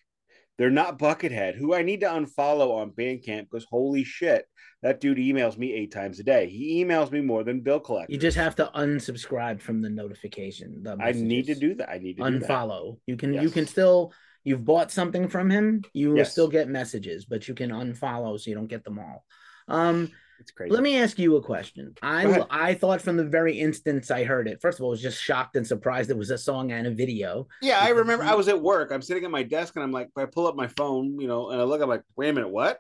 [0.58, 4.46] They're not Buckethead, who I need to unfollow on Bandcamp because holy shit,
[4.82, 6.50] that dude emails me eight times a day.
[6.50, 8.12] He emails me more than bill collector.
[8.12, 10.82] You just have to unsubscribe from the notification.
[10.84, 11.90] The I need to do that.
[11.90, 12.98] I need to unfollow.
[13.06, 13.44] You can yes.
[13.44, 16.28] you can still you've bought something from him, you yes.
[16.28, 19.26] will still get messages, but you can unfollow so you don't get them all.
[19.68, 20.74] Um it's crazy.
[20.74, 21.94] Let me ask you a question.
[22.02, 25.02] I I thought from the very instance I heard it, first of all, I was
[25.02, 27.48] just shocked and surprised it was a song and a video.
[27.62, 28.92] Yeah, I remember I was at work.
[28.92, 31.50] I'm sitting at my desk and I'm like, I pull up my phone, you know,
[31.50, 32.80] and I look, I'm like, wait a minute, what?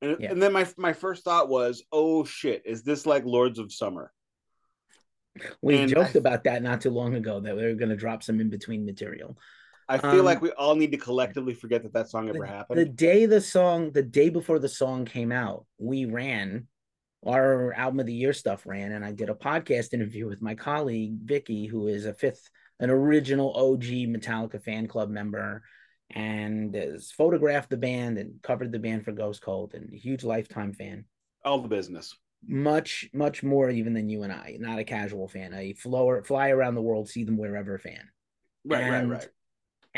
[0.00, 0.30] And, yeah.
[0.30, 4.12] and then my my first thought was, oh shit, is this like Lords of Summer?
[5.62, 7.96] We and joked I, about that not too long ago that we were going to
[7.96, 9.38] drop some in between material.
[9.88, 12.46] I feel um, like we all need to collectively forget that that song ever the,
[12.46, 12.78] happened.
[12.78, 16.66] The day the song, the day before the song came out, we ran
[17.26, 20.54] our album of the year stuff ran, and I did a podcast interview with my
[20.54, 25.62] colleague Vicky, who is a fifth, an original OG Metallica fan club member,
[26.10, 30.22] and has photographed the band and covered the band for Ghost Cult, and a huge
[30.22, 31.06] lifetime fan.
[31.44, 32.14] All the business.
[32.46, 34.56] Much, much more even than you and I.
[34.60, 38.10] Not a casual fan, a flower, fly around the world, see them wherever fan.
[38.64, 39.28] Right, and right, right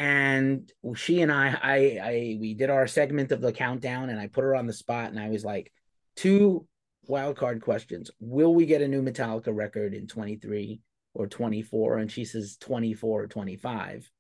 [0.01, 4.29] and she and I, I, I, we did our segment of the countdown, and I
[4.29, 5.71] put her on the spot, and I was like,
[6.17, 6.67] two
[7.07, 10.81] wild card questions: Will we get a new Metallica record in twenty three
[11.13, 11.99] or twenty four?
[11.99, 14.11] And she says twenty four or twenty five.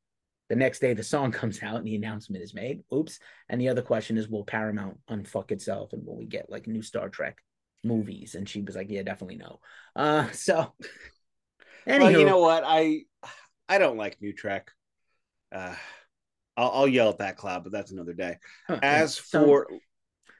[0.51, 2.83] The next day, the song comes out and the announcement is made.
[2.93, 3.19] Oops.
[3.49, 6.83] And the other question is, will Paramount unfuck itself, and will we get like new
[6.83, 7.38] Star Trek
[7.85, 8.35] movies?
[8.35, 9.61] And she was like, yeah, definitely no.
[9.97, 10.75] Uh, so.
[11.88, 12.64] Anywho, well, you know what?
[12.66, 13.05] I
[13.66, 14.73] I don't like new Trek
[15.52, 15.74] uh,
[16.56, 18.38] I'll, I'll, yell at that cloud, but that's another day.
[18.82, 19.66] As so, for,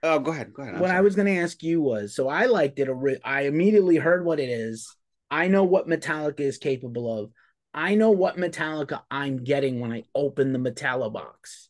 [0.03, 0.75] oh, go ahead, go ahead.
[0.75, 0.99] I'm what sorry.
[0.99, 2.89] I was going to ask you was, so I liked it.
[3.25, 4.95] I immediately heard what it is.
[5.31, 7.31] I know what Metallica is capable of.
[7.73, 11.69] I know what Metallica I'm getting when I open the Metallica box.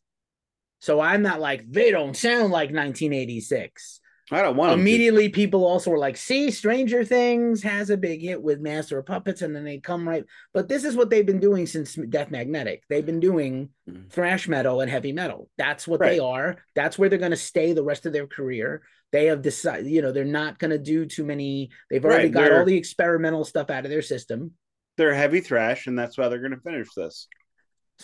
[0.80, 4.00] So I'm not like they don't sound like 1986.
[4.32, 5.28] I don't want immediately.
[5.28, 9.42] People also were like, "See, Stranger Things has a big hit with Master of Puppets,"
[9.42, 10.24] and then they come right.
[10.54, 12.84] But this is what they've been doing since Death Magnetic.
[12.88, 14.08] They've been doing mm-hmm.
[14.08, 15.48] thrash metal and heavy metal.
[15.58, 16.10] That's what right.
[16.10, 16.58] they are.
[16.74, 18.82] That's where they're going to stay the rest of their career.
[19.12, 21.70] They have decided, you know, they're not going to do too many.
[21.90, 22.32] They've already right.
[22.32, 24.52] got they're, all the experimental stuff out of their system.
[24.96, 27.26] They're heavy thrash, and that's why they're going to finish this.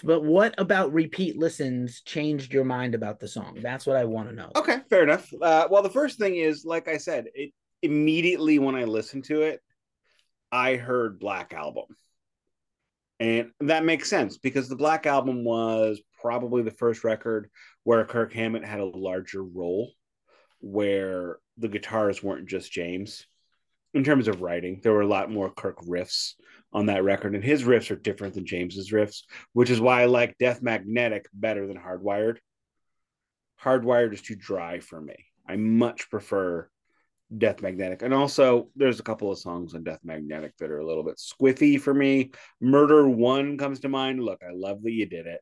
[0.02, 3.58] But what about repeat listens changed your mind about the song?
[3.60, 4.50] That's what I want to know.
[4.56, 5.30] Okay, fair enough.
[5.40, 9.42] Uh, well, the first thing is, like I said, it immediately when I listened to
[9.42, 9.60] it,
[10.50, 11.84] I heard Black Album.
[13.18, 17.50] And that makes sense because the Black Album was probably the first record
[17.84, 19.92] where Kirk Hammett had a larger role,
[20.60, 23.26] where the guitars weren't just James.
[23.94, 26.34] In terms of writing, there were a lot more Kirk riffs
[26.72, 30.06] on that record, and his riffs are different than James's riffs, which is why I
[30.06, 32.38] like Death Magnetic better than Hardwired.
[33.62, 35.16] Hardwired is too dry for me.
[35.48, 36.68] I much prefer
[37.36, 38.02] Death Magnetic.
[38.02, 41.16] And also, there's a couple of songs on Death Magnetic that are a little bit
[41.16, 42.32] squiffy for me.
[42.60, 44.22] Murder One comes to mind.
[44.22, 45.40] Look, I love that you did it.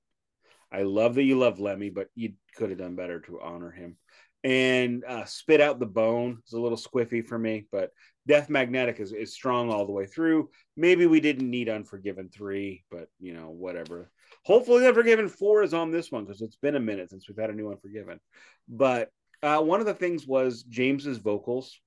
[0.72, 3.96] I love that you love Lemmy, but you could have done better to honor him.
[4.42, 7.90] And uh, Spit Out the Bone is a little squiffy for me, but
[8.26, 10.48] Death Magnetic is, is strong all the way through.
[10.76, 14.10] Maybe we didn't need Unforgiven 3, but you know, whatever.
[14.44, 17.50] Hopefully, Unforgiven 4 is on this one because it's been a minute since we've had
[17.50, 18.20] a new Unforgiven.
[18.68, 19.10] But
[19.42, 21.78] uh, one of the things was James's vocals.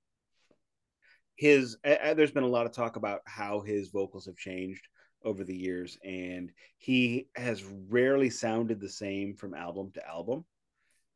[1.36, 4.88] His uh, there's been a lot of talk about how his vocals have changed
[5.24, 10.46] over the years, and he has rarely sounded the same from album to album.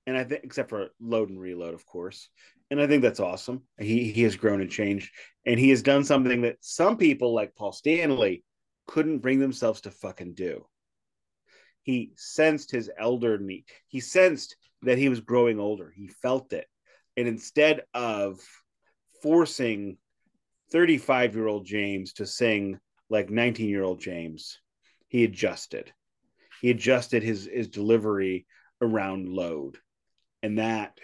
[0.07, 2.29] And I think, except for Load and Reload, of course,
[2.69, 3.63] and I think that's awesome.
[3.79, 5.13] He he has grown and changed,
[5.45, 8.43] and he has done something that some people like Paul Stanley
[8.87, 10.65] couldn't bring themselves to fucking do.
[11.83, 13.65] He sensed his elderly.
[13.87, 15.91] He sensed that he was growing older.
[15.95, 16.67] He felt it.
[17.17, 18.39] And instead of
[19.21, 19.97] forcing
[20.71, 24.59] 35 year old James to sing like 19 year old James,
[25.07, 25.91] he adjusted.
[26.61, 28.45] He adjusted his, his delivery
[28.81, 29.77] around load.
[30.43, 30.97] And that,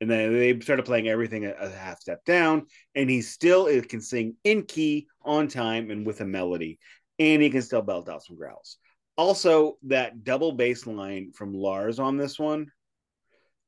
[0.00, 2.66] and then they started playing everything a, half step down.
[2.94, 6.78] And he still can sing in key, on time, and with a melody.
[7.18, 8.78] And he can still belt out some growls.
[9.16, 12.70] Also, that double bass line from Lars on this one,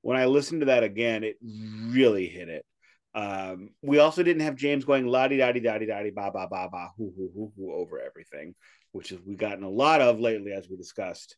[0.01, 2.65] when I listened to that again, it really hit it.
[3.15, 6.11] Um, we also didn't have James going la di da di da di da di
[6.11, 8.55] ba ba ba ba hoo hoo hoo hoo over everything,
[8.93, 11.37] which is we've gotten a lot of lately, as we discussed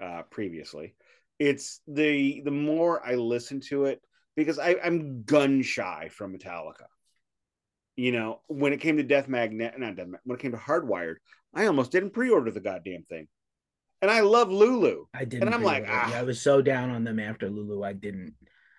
[0.00, 0.94] uh, previously.
[1.38, 4.00] It's the the more I listen to it
[4.36, 6.86] because I, I'm gun shy from Metallica.
[7.96, 11.16] You know, when it came to Death Magnet, not Death, when it came to Hardwired,
[11.54, 13.28] I almost didn't pre-order the goddamn thing
[14.00, 15.06] and I love Lulu.
[15.14, 15.46] I didn't.
[15.46, 16.14] And I'm like, ah.
[16.14, 17.82] I was so down on them after Lulu.
[17.82, 18.34] I didn't.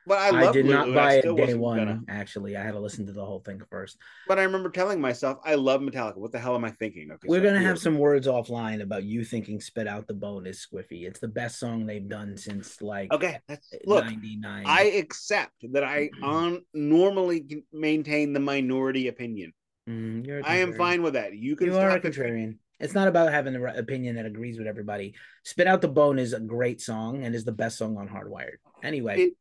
[0.09, 1.77] But I, I did Lulu, not buy it day one.
[1.77, 2.01] Gonna.
[2.09, 3.99] Actually, I had to listen to the whole thing first.
[4.27, 6.17] But I remember telling myself, I love Metallica.
[6.17, 7.11] What the hell am I thinking?
[7.11, 7.67] Okay, We're so gonna here.
[7.67, 11.03] have some words offline about you thinking "Spit Out the Bone" is squiffy.
[11.07, 14.03] It's the best song they've done since like Okay, that's look.
[14.03, 14.63] '99.
[14.65, 19.53] I accept that I on normally maintain the minority opinion.
[19.87, 21.35] Mm, I am fine with that.
[21.37, 22.57] You can You are a contrarian.
[22.79, 25.13] It's not about having an opinion that agrees with everybody.
[25.43, 28.57] "Spit Out the Bone" is a great song and is the best song on Hardwired.
[28.81, 29.33] Anyway, It-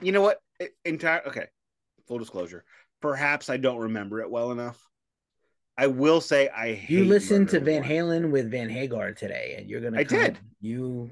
[0.00, 0.40] You know what?
[0.84, 1.46] Entire okay.
[2.08, 2.64] Full disclosure.
[3.00, 4.80] Perhaps I don't remember it well enough.
[5.76, 7.82] I will say I hate you listened to Van.
[7.82, 9.98] Halen with Van Hagar today, and you're gonna.
[9.98, 10.38] I come- did.
[10.60, 11.10] You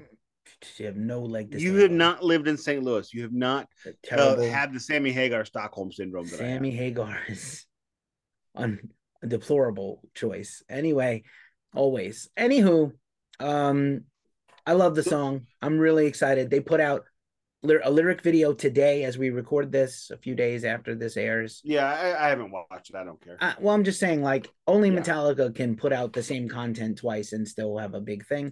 [0.79, 1.51] have no like.
[1.51, 2.83] to You have not lived in St.
[2.83, 3.13] Louis.
[3.13, 3.67] You have not
[4.11, 7.65] uh, had the Sammy Hagar Stockholm syndrome that Sammy Hagar is
[8.55, 8.79] un,
[9.21, 10.63] a deplorable choice.
[10.69, 11.23] Anyway,
[11.75, 12.29] always.
[12.37, 12.91] Anywho,
[13.39, 14.01] um,
[14.65, 15.45] I love the song.
[15.61, 16.49] I'm really excited.
[16.49, 17.05] They put out
[17.63, 21.61] a lyric video today as we record this, a few days after this airs.
[21.63, 22.95] Yeah, I, I haven't watched it.
[22.95, 23.37] I don't care.
[23.39, 24.99] Uh, well, I'm just saying, like, only Yeah.
[24.99, 28.51] Metallica can put out the same content twice and still have a big thing.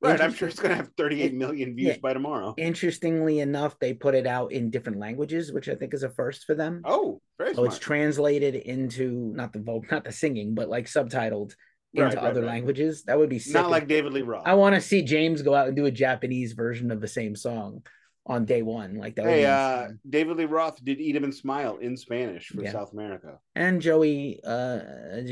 [0.00, 0.20] right.
[0.20, 2.00] I'm sure it's going to have 38 million views yeah.
[2.00, 2.54] by tomorrow.
[2.56, 6.44] Interestingly enough, they put it out in different languages, which I think is a first
[6.44, 6.82] for them.
[6.84, 11.54] Oh, very so it's translated into not the vote, not the singing, but like subtitled
[11.94, 12.48] into right, other right.
[12.48, 13.04] languages.
[13.04, 13.54] That would be sick.
[13.54, 14.42] Not like David Lee Roth.
[14.46, 17.36] I want to see James go out and do a Japanese version of the same
[17.36, 17.82] song
[18.26, 18.94] on day one.
[18.96, 19.26] Like that.
[19.26, 19.88] Hey, uh.
[20.08, 22.72] David Lee Roth did "Eat "Eat 'Em and Smile" in Spanish for Yeah.
[22.72, 23.38] South America.
[23.54, 24.78] and Joey, uh,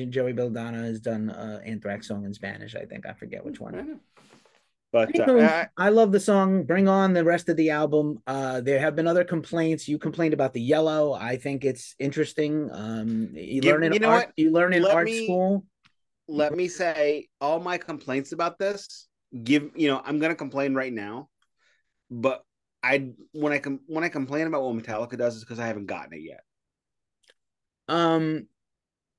[0.09, 2.75] Joey Belladonna has done uh, Anthrax song in Spanish.
[2.75, 4.01] I think I forget which one.
[4.93, 6.65] But uh, I- I love the song.
[6.65, 8.21] Bring on the rest of the album.
[8.27, 9.87] Uh, there have been other complaints.
[9.87, 11.13] You complained about the yellow.
[11.13, 12.69] I think it's interesting.
[12.73, 14.27] Um, you You- learn in you know art.
[14.27, 14.33] what?
[14.37, 15.65] You learn in Let art me- school.
[16.27, 19.07] let me say all my complaints about this.
[19.45, 21.29] Give you know, I'm going to complain right now,
[22.11, 22.43] but
[22.83, 25.87] I when I com- when I complain about what Metallica does is because I haven't
[25.87, 26.41] gotten it yet.
[27.89, 28.47] Um,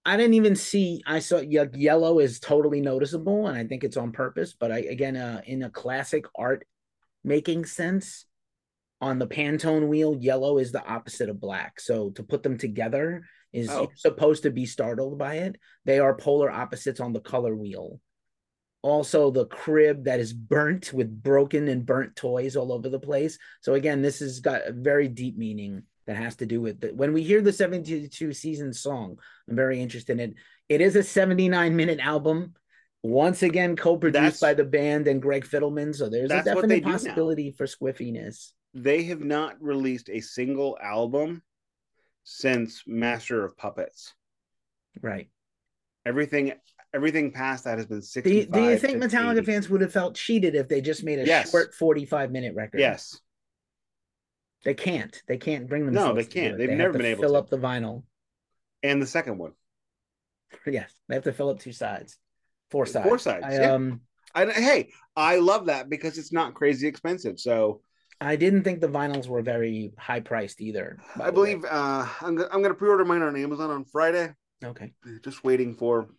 [0.06, 1.04] I didn't even see.
[1.06, 4.54] I saw ye- yellow is totally noticeable, and I think it's on purpose.
[4.54, 6.65] But I again, uh, in a classic art
[7.24, 8.26] making sense,
[9.00, 11.80] on the Pantone wheel, yellow is the opposite of black.
[11.80, 13.89] So to put them together is Oh.
[13.95, 15.58] supposed to be startled by it.
[15.86, 18.00] They are polar opposites on the color wheel.
[18.83, 23.37] Also the crib that is burnt with broken and burnt toys all over the place.
[23.61, 26.87] So again, this has got a very deep meaning that has to do with the,
[26.89, 29.17] when we hear the 72 season song.
[29.47, 30.35] I'm very interested in it.
[30.67, 32.55] It is a 79 minute album.
[33.03, 35.95] Once again, co-produced That's- by the band and Greg Fidelman.
[35.95, 38.51] So there's a That's what they definite possibility for squiffiness.
[38.73, 41.43] They have not released a single album
[42.23, 44.13] since Master of Puppets.
[45.01, 45.29] Right.
[46.05, 46.53] Everything
[46.93, 49.45] everything past that has been Do you, do you think Metallica 80.
[49.45, 51.51] fans would have felt cheated if they just made a Yes.
[51.51, 52.80] short 45 minute record?
[52.80, 53.19] Yes.
[54.63, 55.21] They can't.
[55.27, 56.58] They can't bring themselves No, they can't.
[56.58, 57.34] They've They never been able fill to.
[57.34, 58.04] Fill up the vinyl.
[58.84, 59.54] And the second one.
[60.67, 62.17] Yes, they have to fill up two sides,
[62.71, 63.08] four sides.
[63.08, 63.71] Four sides, I, yeah.
[63.73, 64.01] um,
[64.36, 67.39] I, hey, I love that because it's not crazy expensive.
[67.39, 67.82] So
[68.19, 70.99] I didn't think the vinyls were very high priced either.
[71.19, 74.34] I believe uh, I'm, I'm going to pre-order mine on Amazon on Friday.
[74.63, 74.91] Okay.
[75.23, 76.10] Just waiting for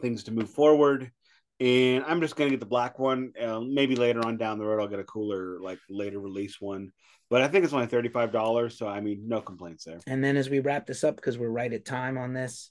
[0.00, 1.10] things to move forward,
[1.58, 3.32] and I'm just going to get the black one.
[3.40, 6.90] Uh, maybe later on down the road, I'll get a cooler, like later release one.
[7.28, 10.00] But I think it's only thirty five dollars, so I mean, no complaints there.
[10.06, 12.70] And then as we wrap this up, because we're right at time on this,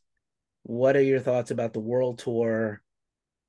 [0.64, 2.82] what are your thoughts about the world tour?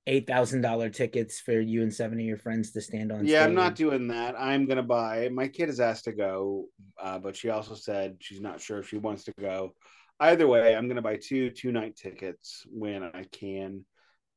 [0.07, 3.27] Eight thousand dollar tickets for you and seven of your friends to stand on.
[3.27, 4.35] Yeah, I'm not doing that.
[4.39, 5.29] I'm gonna buy.
[5.29, 6.67] My kid has asked to go,
[7.01, 9.75] uh, but she also said she's not sure if she wants to go.
[10.21, 13.85] Either way, I'm gonna buy two two night tickets when I can.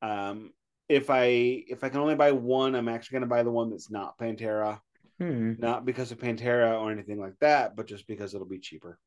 [0.02, 0.52] Um,
[0.88, 1.26] if I
[1.68, 4.80] if I can only buy one, I'm actually gonna buy the one that's not Pantera,
[5.20, 5.54] Hmm.
[5.60, 8.98] not because of Pantera or anything like that, but just because it'll be cheaper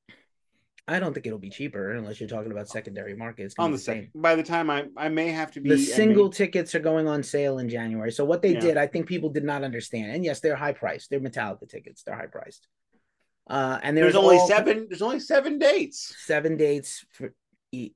[0.88, 3.56] I don't think it'll be cheaper unless you're talking about secondary markets.
[3.58, 4.10] On the second.
[4.14, 6.80] By the time I I may have to be the I may- single tickets are
[6.80, 8.12] going on sale in January.
[8.12, 8.60] So what they Yeah.
[8.60, 10.12] did, I think people did not understand.
[10.12, 11.08] And yes, they're high priced.
[11.10, 12.02] They're Metallica tickets.
[12.04, 12.68] They're high priced.
[13.48, 14.86] Uh, and there's, there's, only all- seven.
[14.88, 17.32] There's only seven dates, seven dates for.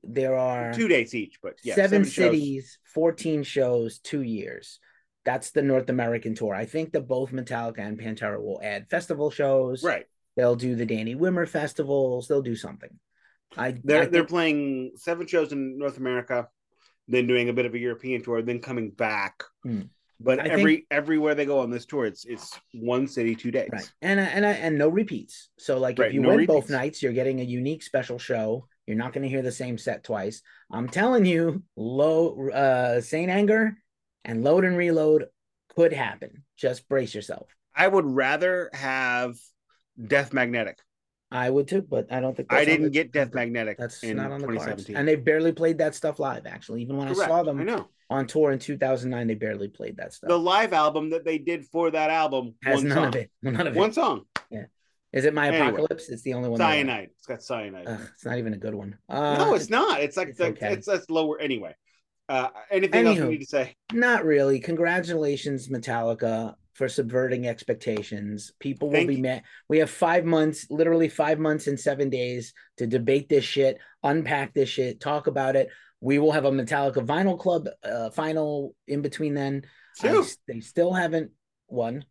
[0.03, 2.13] There are two dates each, but yeah, seven, shows.
[2.13, 4.79] cities, fourteen shows, two years.
[5.25, 6.53] That's the North American tour.
[6.53, 9.83] I think that both Metallica and Pantera will add festival shows.
[9.83, 10.05] Right.
[10.35, 12.27] They'll do the Danny Wimmer festivals.
[12.27, 12.89] They'll do something.
[13.57, 16.47] I They're I they're playing seven shows in North America,
[17.07, 19.43] then doing a bit of a European tour, then coming back.
[19.63, 19.81] Hmm.
[20.23, 23.69] But I every everywhere they go on this tour, it's it's one city, two days.
[23.71, 23.91] Right.
[24.01, 25.49] And I- and I- and no repeats.
[25.57, 28.67] So like Right, if you no win both nights, you're getting a unique special show.
[28.87, 30.41] You're not going to hear the same set twice.
[30.71, 33.77] I'm telling you, low uh Saint Anger
[34.25, 35.25] and Load and Reload
[35.75, 36.43] could happen.
[36.57, 37.47] Just brace yourself.
[37.75, 39.35] I would rather have
[40.07, 40.77] Death Magnetic.
[41.31, 44.17] I would too, but I don't think I didn't the- get Death Magnetic That's in
[44.17, 44.63] not on the cards.
[44.85, 44.95] 2017.
[44.97, 46.81] And they've barely played that stuff live, actually.
[46.81, 50.13] Even when I saw them I know on tour in 2009, they barely played that
[50.13, 50.27] stuff.
[50.27, 52.55] the live album that they did for that album.
[52.63, 53.07] Has one none song.
[53.07, 53.31] of it.
[53.41, 53.79] None of it.
[53.79, 54.65] One song, Yeah.
[55.13, 55.67] Is it My Anyway.
[55.67, 56.09] Apocalypse?
[56.09, 56.57] It's the only one.
[56.59, 56.75] that I like.
[56.85, 57.09] Cyanide.
[57.17, 57.87] It's got cyanide.
[57.87, 58.97] Ugh, it's not even a good one.
[59.09, 60.01] Uh, no, it's not.
[60.01, 60.73] It's like it's okay.
[60.73, 61.75] it's that's lower anyway.
[62.29, 63.23] Uh, anything else Anywho.
[63.23, 63.75] we need to say?
[63.91, 64.59] Not really.
[64.61, 68.53] Congratulations, Metallica, for subverting expectations.
[68.59, 69.43] People will Thank be mad.
[69.69, 74.55] We have five months, literally five months and seven days to debate this shit, unpack
[74.55, 75.69] this shit, talk about it.
[75.99, 79.61] We will have a Metallica Vinyl Club uh, final in between then.
[80.01, 81.29] I they still haven't
[81.67, 82.03] won.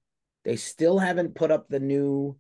[0.45, 2.37] They still haven't put up the new,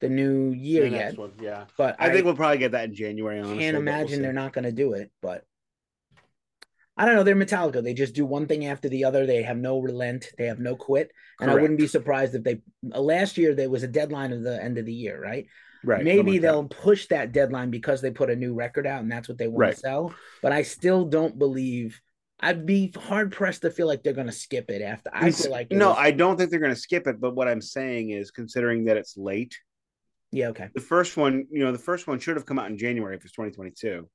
[0.00, 1.18] the new year The yet.
[1.18, 1.64] one, yeah.
[1.76, 3.40] But I, think we'll probably get that in January.
[3.40, 5.44] Honestly, can't but we'll imagine they're not going to do it, but
[7.00, 7.22] I don't know.
[7.22, 7.82] They're Metallica.
[7.82, 9.24] They just do one thing after the other.
[9.24, 10.26] They have no relent.
[10.36, 11.10] They have no quit.
[11.40, 12.60] And I wouldn't be surprised if they
[12.94, 15.46] uh, last year there was a deadline of the end of the year, right?
[15.82, 16.04] right.
[16.04, 19.30] Maybe like they'll push that deadline because they put a new record out and that's
[19.30, 19.74] what they want Right.
[19.74, 20.14] to sell.
[20.42, 21.98] But I still don't believe.
[22.38, 25.08] I'd be hard pressed to feel like they're going to skip it after.
[25.10, 27.18] I feel like no, was- I don't think they're going to skip it.
[27.18, 29.58] But what I'm saying is, considering that it's late,
[30.32, 30.68] yeah okay.
[30.74, 33.24] the first one, you know, the first one should have come out in January if
[33.24, 34.06] it's 2022.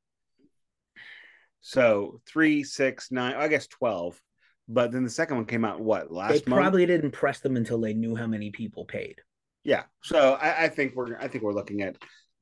[1.67, 4.21] So three, six, nine, I guess twelve.
[4.67, 6.61] But then the second one came out what They last month?
[6.61, 9.15] probably didn't press them until they knew how many people paid.
[9.63, 9.83] Yeah.
[10.03, 11.95] So I, I think we're I think we're looking at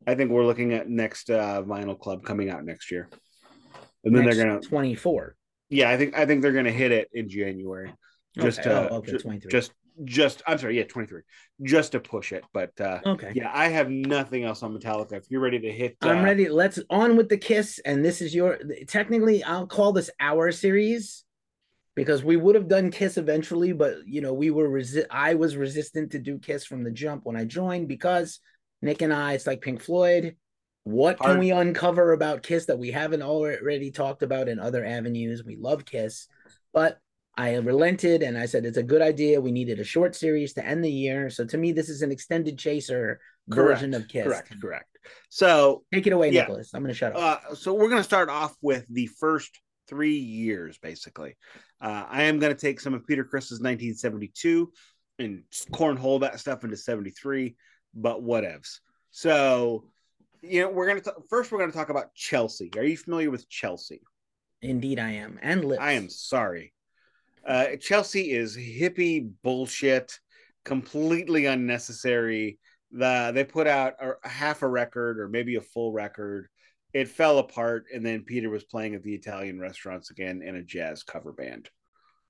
[0.05, 3.09] I think we're looking at next uh vinyl club coming out next year.
[4.03, 5.37] And then Next they're gonna 24.
[5.69, 7.93] yeah, I think I think they're gonna hit it in January.
[8.37, 8.69] Just okay.
[8.69, 9.49] to oh, okay, ju- 23.
[9.49, 9.71] just
[10.03, 11.21] just I'm sorry, yeah, 23.
[11.63, 12.43] Just to push it.
[12.53, 13.31] But uh okay.
[13.35, 15.13] yeah, I have nothing else on Metallica.
[15.13, 16.49] If you're ready to hit uh, I'm ready.
[16.49, 17.79] Let's on with the kiss.
[17.85, 21.23] And this is your technically, I'll call this our series
[21.95, 25.55] because we would have done kiss eventually, but you know, we were resi- I was
[25.55, 28.39] resistant to do kiss from the jump when I joined because
[28.81, 30.35] Nick and I, it's like Pink Floyd.
[30.85, 35.41] What can we uncover about Kiss that we haven't already talked about in other avenues?
[35.41, 36.27] We love Kiss,
[36.73, 36.99] but
[37.35, 39.41] I relented and I said it's a good idea.
[39.41, 41.29] We needed a short series to end the year.
[41.29, 44.25] So to me, this is an extended chaser version of Kiss.
[44.25, 44.97] Correct, correct.
[45.29, 46.41] So Take it away, Yeah.
[46.41, 46.71] Nicholas.
[46.73, 47.51] I'm going to shut up.
[47.51, 51.35] uh so we're gonna start off with the first three years basically.
[51.81, 54.71] Uh, I am going to take some of Peter Criss's 1972
[55.19, 57.57] and cornhole that stuff into 73,
[57.93, 58.79] but whatevs.
[59.11, 59.89] So,
[60.41, 62.71] you know, we're going to first we're going to talk about Chelsea.
[62.77, 64.01] Are you familiar with Chelsea?
[64.61, 65.39] Indeed, I am.
[65.41, 65.81] And lips.
[65.81, 66.73] I am sorry.
[67.45, 70.19] Uh, Chelsea is hippie bullshit,
[70.63, 72.59] completely unnecessary.
[72.91, 76.47] The they put out a, a half a record or maybe a full record.
[76.93, 80.63] It fell apart, and then Peter was playing at the Italian restaurants again in a
[80.63, 81.69] jazz cover band.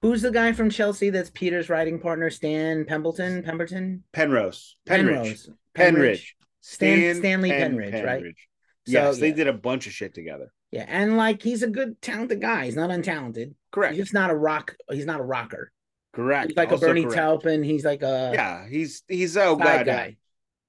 [0.02, 2.30] Who's the guy from Chelsea that's Peter's writing partner?
[2.30, 3.44] Stan Pemberton?
[3.44, 4.04] Pemberton?
[4.14, 4.76] Penrose.
[4.86, 5.50] Penrose.
[5.76, 6.30] Penridge.
[6.60, 8.24] Stan, Stanley Penridge, right?
[8.86, 9.36] Yes, So, they yeah.
[9.36, 10.52] did a bunch of shit together.
[10.74, 12.66] Yeah, and like he's a good, talented guy.
[12.66, 13.54] He's not untalented.
[13.72, 13.94] Correct.
[13.96, 14.76] He's just not a rock.
[14.92, 15.72] He's not a rocker.
[16.14, 16.48] correct.
[16.50, 17.16] He's like Also a Bernie correct.
[17.18, 17.64] Taupin.
[17.64, 19.86] He's like a Yeah, he's he's oh side god.
[19.86, 20.18] guy.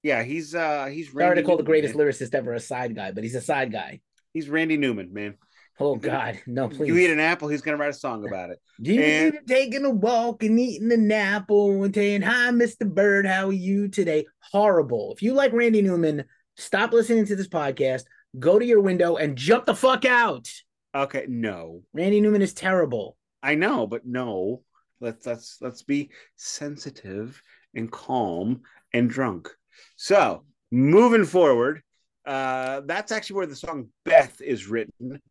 [0.03, 2.05] Yeah, he's uh he's Sorry to Randy call the greatest man.
[2.07, 4.01] lyricist ever a side guy, but he's a side guy.
[4.33, 5.35] He's Randy Newman, man.
[5.79, 6.87] Oh God, no, please.
[6.87, 8.59] You eat an apple, he's gonna write a song about it.
[8.81, 12.87] Do you and- taking a walk and eating an apple and saying, Hi, Mr.
[12.87, 14.25] Bird, how are you today?
[14.39, 15.13] Horrible.
[15.13, 16.25] If you like Randy Newman,
[16.57, 18.03] stop listening to this podcast,
[18.39, 20.49] go to your window and jump the fuck out.
[20.93, 21.83] Okay, no.
[21.93, 23.17] Randy Newman is terrible.
[23.43, 24.61] I know, but no.
[25.01, 27.41] Let's let's let's be sensitive
[27.75, 28.61] and calm
[28.93, 29.49] and drunk.
[29.97, 31.81] So moving forward,
[32.25, 35.21] uh, that's actually where the song Beth is written.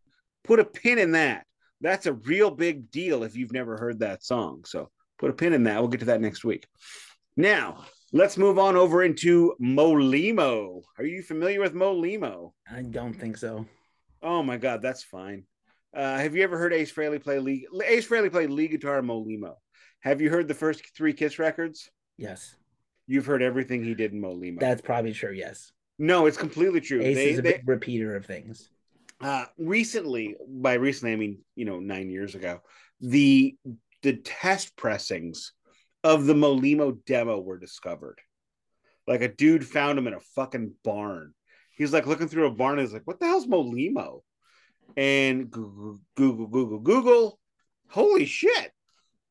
[0.45, 1.47] Put a pin in that.
[1.81, 4.65] That's a real big deal if you've never heard that song.
[4.67, 5.81] So put a pin in that.
[5.81, 6.67] We'll get to that next week.
[7.37, 7.85] Now
[8.15, 10.83] let's move on over into Molimo.
[10.99, 12.53] Are you familiar with Molimo?
[12.71, 13.67] I don't think so.
[14.23, 15.45] Oh my God, that's fine.
[15.95, 17.67] Uh, have you ever heard Ace Frehley play lead?
[17.85, 19.55] Ace Frehley played lead guitar in Molimo.
[20.01, 21.91] Have you heard the first three Kiss records?
[22.17, 22.55] Yes.
[23.07, 24.61] You've heard everything he did in Molimo.
[24.61, 25.33] That's probably true.
[25.33, 25.73] Yes.
[25.99, 27.03] no, it's completely true.
[27.03, 28.71] Ace they, is a they big repeater of things.
[29.21, 32.61] uh, recently, by recently I mean you know nine years ago,
[33.01, 33.57] the
[34.03, 35.53] the test pressings
[36.05, 38.21] of the Molimo demo were discovered.
[39.07, 41.35] Like a dude found them in a fucking barn.
[41.77, 42.79] He's like looking through a barn.
[42.79, 44.21] and He's like, "What the hell's Molimo?"
[44.97, 47.41] And Google, Google, Google, Google.
[47.89, 48.71] Holy shit!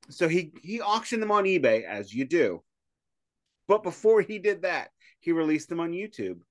[0.10, 2.64] So he he auctioned them on eBay as you do.
[3.68, 6.42] But before he did that, he released them on YouTube.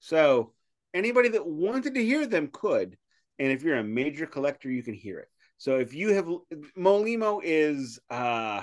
[0.00, 0.52] So
[0.92, 2.96] anybody that wanted to hear them could.
[3.38, 5.28] And if you're a major collector, you can hear it.
[5.56, 6.26] So if you have
[6.76, 8.62] Molimo is uh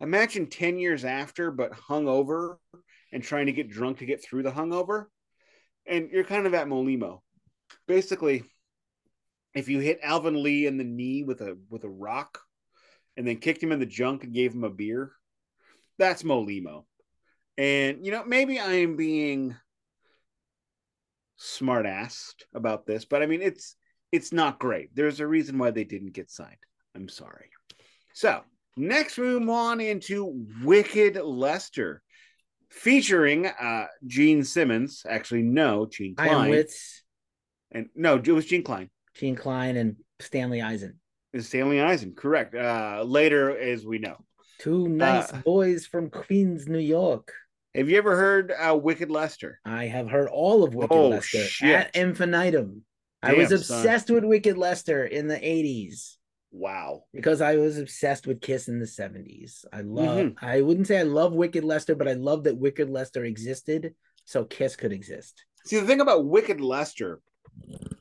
[0.00, 2.56] imagine 10 years after, but hungover
[3.12, 5.06] and trying to get drunk to get through the hungover.
[5.86, 7.20] And you're kind of at Molimo.
[7.86, 8.44] Basically,
[9.54, 12.40] if you hit Alvin Lee in the knee with a with a rock
[13.16, 15.12] and then kicked him in the junk and gave him a beer,
[15.98, 16.84] that's Molimo.
[17.56, 19.54] And you know, maybe I am being
[21.36, 23.76] smart assed about this, but I mean it's
[24.10, 24.94] it's not great.
[24.94, 26.56] There's a reason why they didn't get signed.
[26.94, 27.50] I'm sorry.
[28.12, 28.42] So
[28.76, 32.02] next we move on into Wicked Lester,
[32.70, 35.02] featuring uh Gene Simmons.
[35.08, 36.50] Actually, no, Gene Klein.
[36.50, 36.74] with
[37.72, 38.90] and no, it was Gene Klein.
[39.14, 41.00] Gene Klein and Stanley Eisen.
[41.32, 42.54] Is Stanley Eisen, correct.
[42.54, 44.16] Uh later, as we know.
[44.58, 47.32] Two nice Uh, boys from Queens, New York.
[47.74, 49.58] Have you ever heard uh Wicked Lester?
[49.64, 51.74] I have heard all of Wicked Oh, Lester shit.
[51.74, 52.84] at infinitum.
[53.22, 53.78] I was Damn, son.
[53.78, 56.16] obsessed with Wicked Lester in the 80s
[56.56, 57.02] Wow.
[57.12, 59.64] because I was obsessed with Kiss in the 70s.
[59.72, 60.44] I love Mm-hmm.
[60.44, 63.94] I wouldn't say I love Wicked Lester, but I love that Wicked Lester existed
[64.24, 65.44] so Kiss could exist.
[65.66, 67.20] See, the thing about Wicked Lester,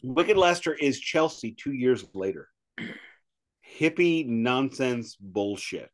[0.03, 2.47] Wicked Lester is Chelsea two years later.
[3.79, 5.91] Hippie nonsense bullshit.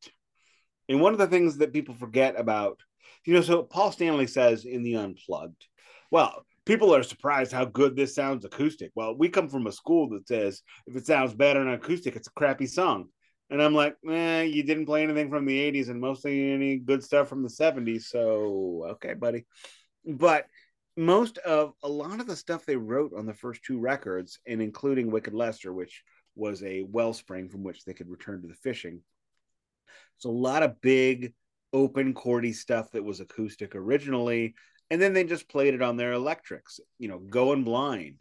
[0.89, 2.79] And one of the things that people forget about,
[3.25, 5.65] you know, so Paul Stanley says in the Unplugged,
[6.11, 8.91] well, people are surprised how good this sounds acoustic.
[8.93, 12.27] Well, we come from a school that says if it sounds better on acoustic, it's
[12.27, 13.07] a crappy song.
[13.49, 17.03] And I'm like, eh, you didn't play anything from the 80s and mostly any good
[17.03, 18.03] stuff from the 70s.
[18.03, 19.47] So, okay, buddy.
[20.05, 20.45] But
[20.95, 24.61] most of a lot of the stuff they wrote on the first two records, and
[24.61, 26.03] including Wicked Lester, which
[26.35, 29.01] was a wellspring from which they could return to the fishing.
[30.17, 31.33] So a lot of big
[31.73, 34.53] open chordy stuff that was acoustic originally,
[34.89, 36.79] and then they just played it on their electrics.
[36.97, 38.15] You know, Going Blind,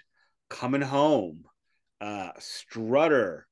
[0.50, 1.44] Coming Home,
[2.00, 3.46] uh, Strutter,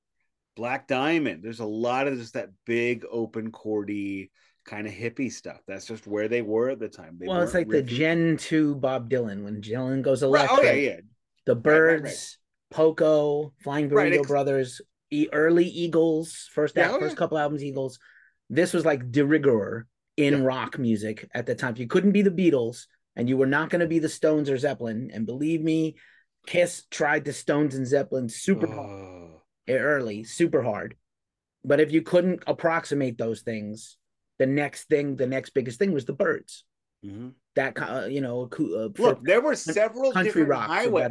[0.56, 1.42] Black Diamond.
[1.42, 4.30] There's a lot of just that big open chordy
[4.64, 5.60] kind of hippie stuff.
[5.68, 7.16] That's just where they were at the time.
[7.20, 10.58] They well, it's like the Gen 2 Bob Dylan when Dylan goes Right, electric.
[10.58, 10.96] oh yeah, yeah.
[11.46, 12.76] The right, Byrds, right.
[12.76, 17.18] Poco, Flying Burrito Right, ex- Brothers, e- early Eagles, first Yeah, oh, first yeah.
[17.18, 17.98] couple albums Eagles.
[18.50, 19.86] This was like de rigueur
[20.16, 20.42] in Yeah.
[20.44, 21.74] rock music at the time.
[21.76, 22.86] You couldn't be the Beatles
[23.16, 25.10] and you were not going to be the Stones or Zeppelin.
[25.12, 25.96] And believe me,
[26.46, 28.88] Kiss tried the Stones and Zeppelin super hard.
[28.88, 29.40] Oh.
[29.68, 30.96] early, super hard.
[31.64, 33.96] But if you couldn't approximate those things,
[34.38, 36.64] the next thing, the next biggest thing was the Byrds.
[37.04, 37.30] Mm-hmm.
[37.56, 41.10] That uh, you know, uh, look, there were several country different rock highways.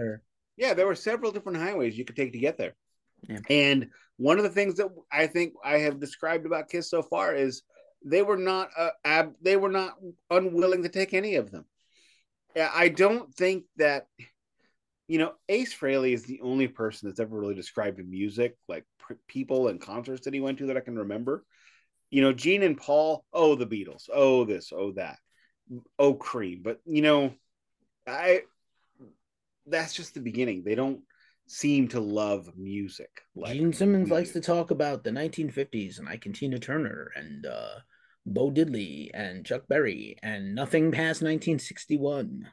[0.57, 2.75] Yeah, there were several different highways you could take to get there.
[3.27, 3.39] Yeah.
[3.49, 7.33] And one of the things that I think I have described about Kiss so far
[7.33, 7.63] is
[8.05, 9.95] they were not uh, ab- they were not
[10.29, 11.65] unwilling to take any of them.
[12.55, 14.07] Yeah, I don't think that
[15.07, 19.13] you know Ace Frehley is the only person that's ever really described music like pr-
[19.27, 21.43] people and concerts that he went to that I can remember.
[22.09, 25.17] You know, Gene and Paul, oh the Beatles, oh this, oh that,
[25.99, 27.33] oh Cream, but you know,
[28.07, 28.43] I
[29.67, 30.63] that's just the beginning.
[30.63, 31.01] They don't
[31.47, 33.21] seem to love music.
[33.35, 37.75] Like Gene Simmons likes to talk about the 1950s and Ike Tina Turner and uh,
[38.25, 42.49] Bo Diddley and Chuck Berry and nothing past 1961.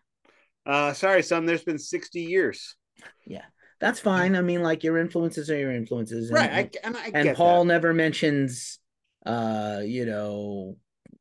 [0.65, 1.47] Uh, sorry, son.
[1.47, 2.77] There's been 60 years.
[3.27, 3.45] Yeah,
[3.81, 4.37] that's fine.
[4.37, 6.51] I mean, like your influences are your influences, and, right?
[6.51, 7.73] I, and, I and Paul that.
[7.73, 8.79] never mentions,
[9.27, 10.77] uh, you know,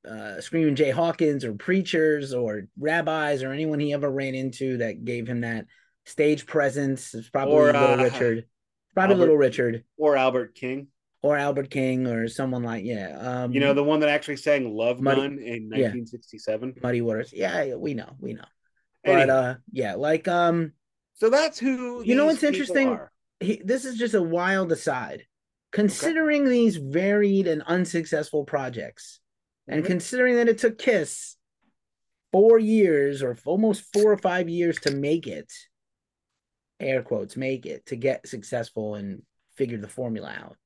[0.07, 5.05] uh, Screaming Jay Hawkins or preachers or rabbis or anyone he ever ran into that
[5.05, 5.65] gave him that
[6.05, 7.13] stage presence.
[7.13, 8.45] It's probably or, Little uh, Richard.
[8.93, 9.83] Probably Albert, Little Richard.
[9.97, 10.87] Or Albert King.
[11.23, 13.15] Or Albert King or someone like yeah.
[13.19, 16.73] Um, you know the one that actually sang Love Muddy, Gun in 1967.
[16.75, 16.81] Yeah.
[16.81, 17.31] Muddy Waters.
[17.31, 18.45] Yeah, we know, we know.
[19.03, 19.29] But anyway.
[19.29, 20.73] uh yeah, like um
[21.15, 22.99] so that's who you know what's interesting?
[23.39, 25.25] He, this is just a wild aside.
[25.71, 26.51] Considering okay.
[26.51, 29.19] these varied and unsuccessful projects,
[29.69, 29.77] mm-hmm.
[29.77, 31.37] and considering that it took Kiss
[32.31, 35.51] four years or almost four or five years to make it,
[36.79, 39.21] air quotes, make it to get successful and
[39.55, 40.57] figure the formula out.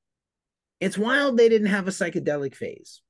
[0.80, 3.02] It's wild they didn't have a psychedelic phase.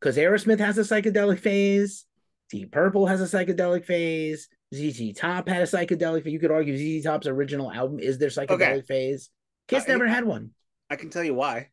[0.00, 2.04] Because Aerosmith has a psychedelic phase,
[2.50, 6.32] Deep Purple has a psychedelic phase, ZZ Top had a psychedelic phase.
[6.32, 8.80] You could argue ZZ Top's original album is their psychedelic okay.
[8.82, 9.30] phase.
[9.68, 10.50] Kiss uh, never had one.
[10.90, 11.70] I can tell you why.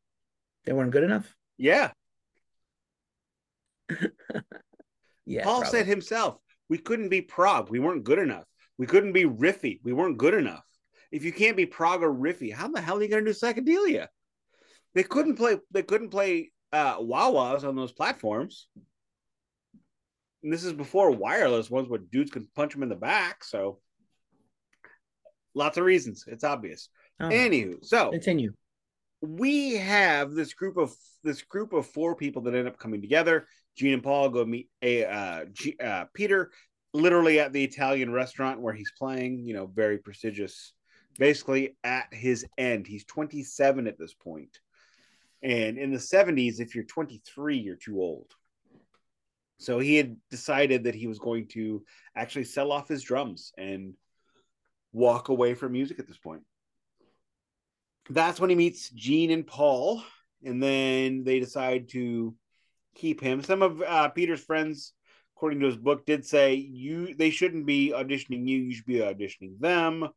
[0.65, 1.35] They weren't good enough?
[1.57, 1.91] Yeah.
[5.25, 5.43] yeah.
[5.43, 5.79] Paul probably.
[5.79, 6.37] said himself,
[6.69, 7.69] we couldn't be prog.
[7.69, 8.45] We weren't good enough.
[8.77, 9.79] We couldn't be riffy.
[9.83, 10.63] We weren't good enough.
[11.11, 13.37] If you can't be prog or riffy, how the hell are you going to do
[13.37, 14.07] psychedelia?
[14.95, 15.57] They couldn't play.
[15.71, 18.67] They couldn't play uh, wah-wahs on those platforms.
[20.43, 23.43] And this is before wireless ones where dudes can punch them in the back.
[23.43, 23.79] So
[25.55, 26.25] lots of reasons.
[26.27, 26.89] It's obvious.
[27.19, 27.29] Oh.
[27.29, 28.53] Anywho, so continue.
[29.21, 33.47] We have this group of this group of four people that end up coming together.
[33.77, 36.51] Gene and Paul go meet a uh, G, uh, Peter
[36.93, 40.73] literally at the Italian restaurant where he's playing, you know, very prestigious,
[41.17, 42.85] basically at his end.
[42.85, 44.59] He's 27 at this point.
[45.43, 48.31] And in the 70s, if you're 23, you're too old.
[49.59, 51.83] So he had decided that he was going to
[52.15, 53.93] actually sell off his drums and
[54.93, 56.41] walk away from music at this point.
[58.09, 60.03] That's when he meets Gene and Paul,
[60.43, 62.35] and then they decide to
[62.95, 63.43] keep him.
[63.43, 64.93] Some of uh, Peter's friends
[65.43, 68.99] according to his book, did say you they shouldn't be auditioning you, you should be
[68.99, 70.07] auditioning them.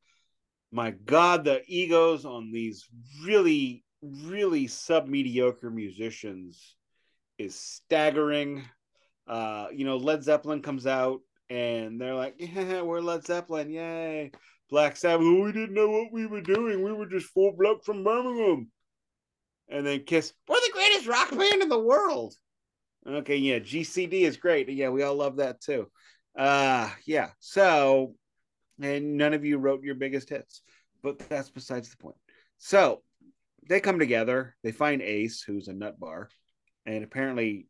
[0.70, 2.86] My God, the egos on these
[3.24, 3.82] really,
[4.24, 6.76] really sub mediocre musicians
[7.38, 8.64] is staggering.
[9.26, 14.32] Uh, you know, Led Zeppelin comes out and they're like, Yeah, we're Led Zeppelin, yay.
[14.68, 16.82] Black Sabbath, we didn't know what we were doing.
[16.82, 18.70] We were just four blokes from Birmingham.
[19.68, 22.34] And then Kiss, we're the greatest rock band in the world.
[23.06, 24.68] Okay, yeah, GCD is great.
[24.68, 25.88] Yeah, we all love that too.
[26.36, 27.30] Uh yeah.
[27.38, 28.14] So
[28.80, 30.62] and none of you wrote your biggest hits,
[31.02, 32.16] but that's besides the point.
[32.58, 33.02] So
[33.68, 36.28] they come together, they find Ace, who's a nut bar,
[36.84, 37.68] and apparently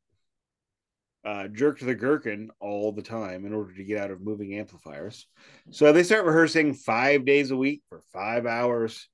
[1.24, 4.55] uh, jerk to the gherkin all the time in order to get out of moving
[4.55, 5.26] amplifiers.
[5.70, 9.09] So they start rehearsing five days a week for five hours,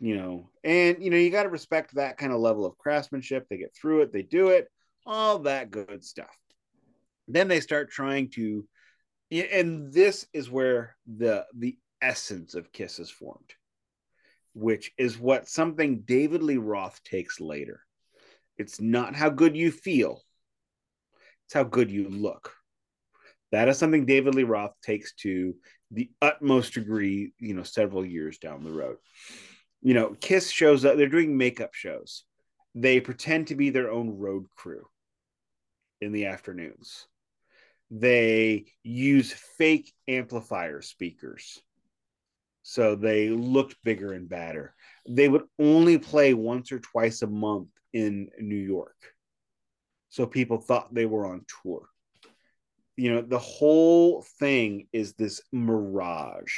[0.00, 3.46] you know, and you know, you got to respect that kind of level of craftsmanship.
[3.48, 4.68] They get through it, they do it
[5.06, 6.36] all that good stuff.
[7.28, 8.66] Then they start trying to,
[9.30, 13.54] and this is where the the essence of Kiss is formed,
[14.56, 17.82] which is what something David Lee Roth takes later.
[18.56, 20.22] It's not how good you feel;
[21.44, 22.54] it's how good you look.
[23.52, 25.54] That is something David Lee Roth takes to
[25.90, 28.96] the utmost degree, you know, several years down the road.
[29.82, 32.24] You know, Kiss shows up, they're doing makeup shows.
[32.74, 34.86] They pretend to be their own road crew
[36.00, 37.06] in the afternoons.
[37.90, 41.60] They use fake amplifier speakers.
[42.68, 44.74] So they looked bigger and badder.
[45.08, 48.96] They would only play once or twice a month in New York.
[50.08, 51.88] So people thought they were on tour.
[52.96, 56.54] You know, the whole thing is this mirage.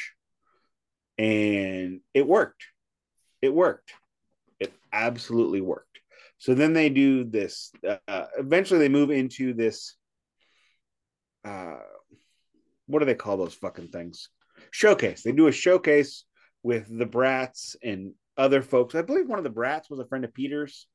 [1.19, 2.65] And it worked.
[3.43, 3.93] it worked.
[4.59, 6.01] It absolutely worked.
[6.39, 7.71] So then they do this.
[7.87, 9.95] Uh, eventually, they move into this.
[11.45, 11.81] Uh,
[12.87, 14.31] what do they call those fucking things?
[14.71, 15.23] Showcase.
[15.23, 16.25] They do a showcase
[16.63, 18.95] with the Brats and other folks.
[18.95, 20.87] I believe one of the Brats was a friend of Peter's.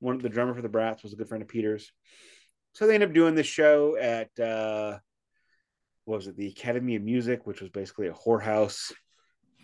[0.00, 1.90] One of the drummer for the Brats was a good friend of Peter's.
[2.72, 4.98] So they end up doing this show at uh,
[6.04, 6.36] what was it?
[6.36, 8.92] The Academy of Music, which was basically a whorehouse.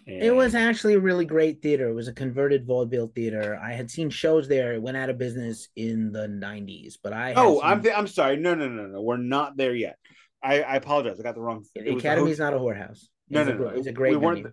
[0.07, 0.23] And...
[0.23, 1.89] It was actually a really great theater.
[1.89, 3.61] It was a converted vaudeville theater.
[3.63, 4.73] I had seen shows there.
[4.73, 7.65] It went out of business in the '90s, but I oh, seen...
[7.65, 8.37] I'm th- I'm sorry.
[8.37, 9.03] No, no, no, no.
[9.03, 9.99] We're not there yet.
[10.43, 11.21] I, I apologize.
[11.21, 11.65] I got the wrong.
[11.75, 13.07] The Academy's not a whorehouse.
[13.31, 13.69] No, no, no.
[13.69, 14.53] It's a great we venue.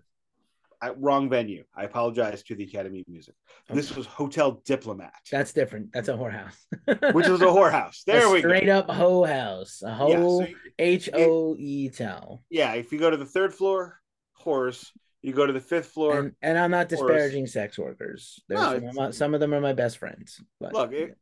[0.80, 1.64] I, wrong venue.
[1.76, 3.34] I apologize to the Academy of Music.
[3.68, 5.12] This was Hotel Diplomat.
[5.30, 5.92] That's different.
[5.92, 6.54] That's a whorehouse.
[7.14, 8.04] Which was a whorehouse.
[8.04, 8.78] There a we straight go.
[8.82, 9.82] Straight up hoe house.
[9.82, 10.46] A hoe
[10.78, 12.44] H O E tell.
[12.48, 14.00] Yeah, if you go to the third floor,
[14.34, 14.92] horse.
[15.20, 16.20] You go to the fifth floor.
[16.20, 17.52] And, and I'm not disparaging horse.
[17.52, 18.40] sex workers.
[18.48, 20.40] No, some, of some of them are my best friends.
[20.60, 21.18] But look, it,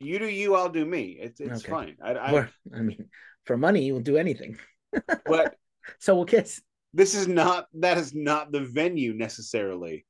[0.00, 1.18] you do you, I'll do me.
[1.20, 1.70] It's it's okay.
[1.70, 1.96] fine.
[2.02, 3.10] I, I, I mean,
[3.44, 4.58] for money, you will do anything.
[5.26, 5.54] but
[5.98, 6.60] so we'll kiss
[6.94, 10.04] this is not that is not the venue necessarily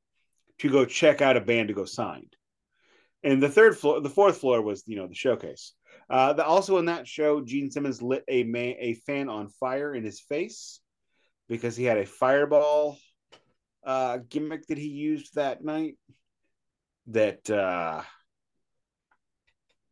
[0.58, 2.36] to go check out a band to go signed.
[3.24, 5.74] And the third floor, the fourth floor was you know the showcase.
[6.10, 9.94] Uh, the, also in that show, Gene Simmons lit a man, a fan on fire
[9.94, 10.80] in his face
[11.48, 12.98] because he had a fireball
[13.84, 15.96] uh, gimmick that he used that night.
[17.08, 18.02] That uh,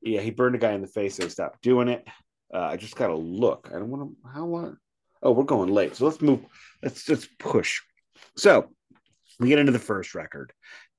[0.03, 1.17] yeah, he burned a guy in the face.
[1.17, 2.07] So he stopped doing it.
[2.53, 3.71] Uh, I just gotta look.
[3.73, 4.29] I don't want to.
[4.29, 4.77] How long?
[5.23, 5.97] Oh, we're going late.
[5.97, 6.41] So let's move.
[6.83, 7.81] Let's just push.
[8.37, 8.71] So
[9.39, 10.53] we get into the first record.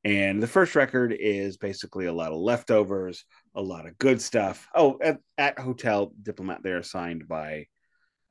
[0.03, 3.23] And the first record is basically a lot of leftovers,
[3.55, 4.67] a lot of good stuff.
[4.73, 7.67] Oh, at, at Hotel Diplomat, they're signed by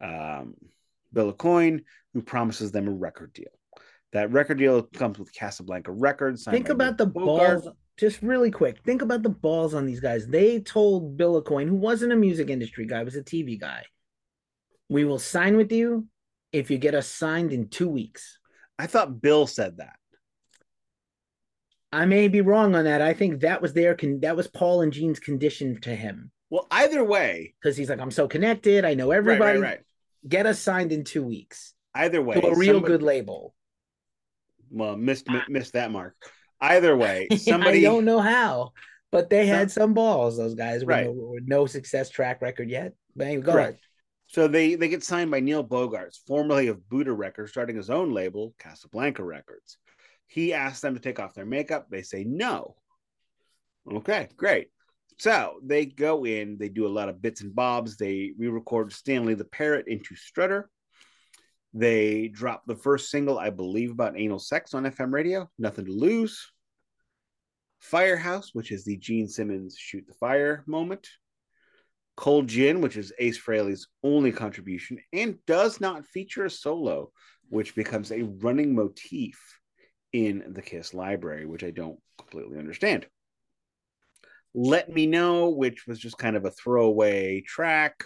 [0.00, 0.54] um,
[1.12, 3.52] Bill Aucoin, who promises them a record deal.
[4.12, 6.44] That record deal comes with Casablanca Records.
[6.44, 7.62] Think about the Bogart.
[7.62, 8.82] balls, just really quick.
[8.84, 10.26] Think about the balls on these guys.
[10.26, 13.84] They told Bill Aucoin, who wasn't a music industry guy, was a TV guy.
[14.90, 16.08] We will sign with you
[16.52, 18.40] if you get us signed in two weeks.
[18.76, 19.94] I thought Bill said that.
[21.92, 23.00] I may be wrong on that.
[23.00, 26.32] I think that was their con- that was Paul and Gene's condition to him.
[26.50, 28.84] Well, either way, because he's like, I'm so connected.
[28.84, 29.60] I know everybody.
[29.60, 29.80] Right, right, right.
[30.28, 31.72] Get us signed in two weeks.
[31.94, 32.92] Either way, to a real somebody...
[32.92, 33.54] good label.
[34.72, 36.16] Well, missed missed that mark.
[36.60, 37.86] Either way, somebody.
[37.86, 38.72] I don't know how,
[39.12, 40.36] but they had some balls.
[40.36, 41.06] Those guys with, right.
[41.06, 42.94] no, with no success track record yet.
[43.14, 43.78] But anyway, go ahead.
[44.30, 48.12] So they they get signed by Neil Bogarts, formerly of Buddah Records, starting his own
[48.14, 49.76] label, Casablanca Records.
[50.28, 51.88] He asks them to take off their makeup.
[51.90, 52.76] They say no.
[53.90, 54.68] Okay, great.
[55.18, 57.96] So they go in, they do a lot of bits and bobs.
[57.96, 60.70] They re-record Stanley the Parrot into Strutter.
[61.74, 65.50] They drop the first single, I believe, about anal sex on FM radio.
[65.58, 66.52] Nothing to lose.
[67.80, 71.08] Firehouse, which is the Gene Simmons shoot the fire moment.
[72.20, 77.12] Cold Gin, which is Ace Frehley's only contribution, and does not feature a solo,
[77.48, 79.58] which becomes a running motif
[80.12, 83.06] in the Kiss library, which I don't completely understand.
[84.52, 88.04] Let Me Know, which was just kind of a throwaway track.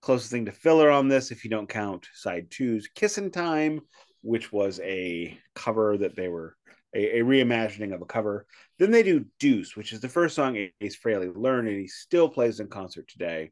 [0.00, 3.82] Closest thing to filler on this, if you don't count side two's Kissin' Time,
[4.22, 6.56] which was a cover that they were
[6.94, 8.46] a, a, reimagining of a cover.
[8.78, 12.28] Then they do Deuce, which is the first song Ace Frehley learned, and he still
[12.28, 13.50] plays in concert today,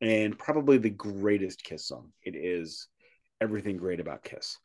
[0.00, 2.12] and probably the greatest Kiss song.
[2.22, 2.88] It is
[3.40, 4.58] everything great about Kiss.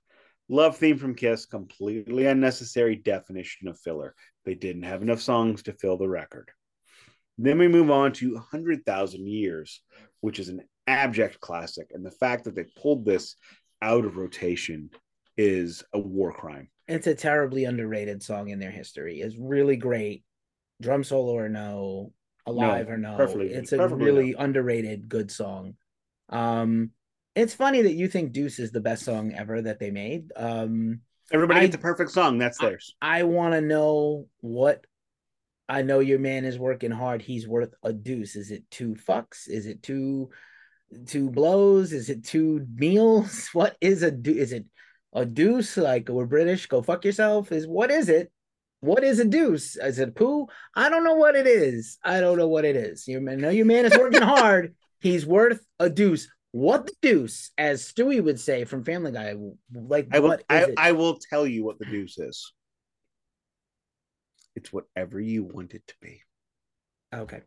[0.47, 4.13] Love theme from Kiss, completely unnecessary definition of filler.
[4.43, 6.51] They didn't have enough songs to fill the record.
[7.37, 9.81] Then we move on to 100,000 Years,
[10.21, 11.91] which is an abject classic.
[11.93, 13.35] And the fact that they pulled this
[13.81, 14.91] out of rotation
[15.35, 16.69] is a war crime.
[16.87, 19.21] It's a terribly underrated song in their history.
[19.21, 20.23] It's really great.
[20.81, 22.11] Drum solo or no,
[22.45, 23.15] alive no, or no.
[23.15, 24.39] Perfectly, It's a really no.
[24.39, 25.75] underrated good song.
[26.29, 26.91] Um
[27.35, 30.31] it's funny that you think Deuce is the best song ever that they made.
[30.35, 32.95] Um everybody gets a perfect song, that's theirs.
[33.01, 34.85] I, I want to know what
[35.67, 37.21] I know your man is working hard.
[37.21, 38.35] He's worth a deuce.
[38.35, 39.47] Is it two fucks?
[39.47, 40.29] Is it two
[41.07, 41.93] two blows?
[41.93, 43.49] Is it two meals?
[43.53, 44.31] What is a do?
[44.31, 44.65] Is it
[45.15, 48.31] a deuce, like we're British, go fuck yourself, is what is it?
[48.81, 49.77] What is a deuce?
[49.77, 50.47] Is it poo?
[50.75, 51.97] I don't know what it is.
[52.03, 53.07] I don't know what it is.
[53.07, 54.75] You know your man is working hard.
[54.99, 56.27] He's worth a deuce.
[56.51, 59.35] What the deuce, as Stewie would say from Family Guy,
[59.73, 62.53] like I will, I, I will tell you what the deuce is.
[64.55, 66.21] It's whatever you want it to be.
[67.13, 67.41] Okay.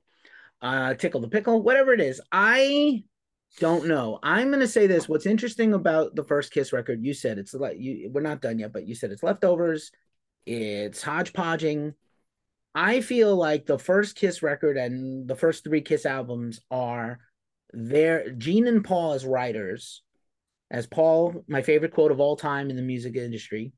[0.61, 2.21] Uh tickle the pickle, whatever it is.
[2.33, 3.05] I
[3.59, 4.19] don't know.
[4.23, 5.09] I'm gonna say this.
[5.09, 7.05] What's interesting about the first Kiss record?
[7.05, 8.11] You said it's like you.
[8.13, 9.91] We're not done yet, but you said it's leftovers.
[10.47, 11.95] It's hodgepodging.
[12.75, 17.19] I feel like the first Kiss record and the first three Kiss albums are
[17.73, 18.31] there.
[18.31, 20.03] Gene and Paul as writers,
[20.71, 23.73] as Paul, my favorite quote of all time in the music industry.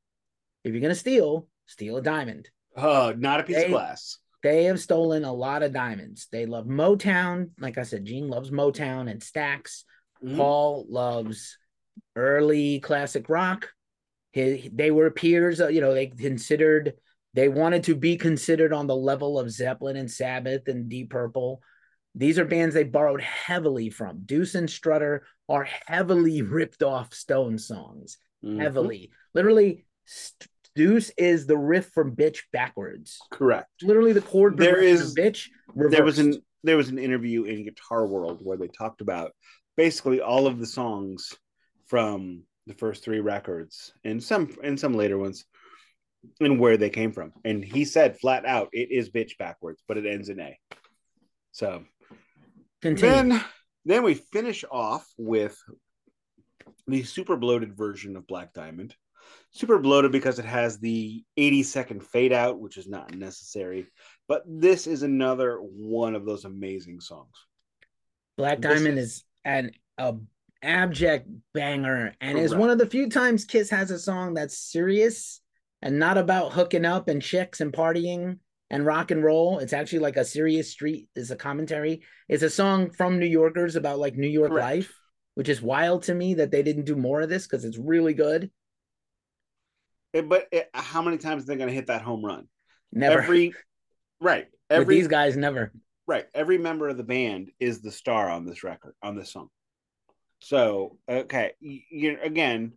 [0.64, 2.50] If you're gonna steal, steal a diamond.
[2.76, 4.18] Oh, not a piece They- of glass.
[4.43, 6.28] They have stolen a lot of diamonds.
[6.32, 7.51] They love Motown.
[7.59, 9.84] Like I said, Gene loves Motown and Stax.
[10.24, 10.36] Mhm.
[10.36, 11.59] Paul loves
[12.16, 13.68] early classic rock.
[14.32, 16.95] He, they were peers, uh, you know, they considered,
[17.34, 21.61] they wanted to be considered on the level of Zeppelin and Sabbath and Deep Purple.
[22.14, 24.22] These are bands they borrowed heavily from.
[24.24, 28.61] Deuce and Strutter are heavily ripped off Stone songs, Mhm.
[28.61, 29.11] heavily.
[29.34, 33.18] Literally, St- Deuce is the riff from Bitch backwards.
[33.30, 33.68] Correct.
[33.82, 35.90] Literally, the chord There is progression is- of Bitch.
[35.90, 39.32] There was an there was an interview in Guitar World where they talked about
[39.76, 41.32] basically all of the songs
[41.86, 45.44] from the first three records and some and some later ones
[46.38, 47.32] and where they came from.
[47.44, 50.58] And he said flat out, it is bitch backwards, but it ends in A.
[51.52, 51.84] So
[52.82, 53.14] Continue.
[53.30, 53.44] then
[53.86, 55.56] then we finish off with
[56.86, 58.94] the super bloated version of Black Diamond.
[59.53, 63.86] Super bloated because it has the 80 second fade out, which is not necessary.
[64.28, 67.34] But this is another one of those amazing songs.
[68.36, 70.16] Black Diamond is- is an a
[70.62, 75.40] abject banger and is one of the few times Kiss has a song that's serious
[75.82, 78.38] and not about hooking up and chicks and partying
[78.70, 79.59] and rock and roll.
[79.59, 82.03] It's actually like a serious street is a commentary.
[82.28, 84.64] It's a song from New Yorkers about like New York Correct.
[84.64, 84.94] life,
[85.34, 88.14] which is wild to me that they didn't do more of this because it's really
[88.14, 88.51] good.
[90.12, 92.48] It- but it, how many times are they going to hit that home run?
[92.92, 93.54] Never Every
[94.20, 95.72] right, with every these guys never.
[96.06, 99.48] right, every member of the band is the star on this record on this song.
[100.40, 102.72] So okay, you, you again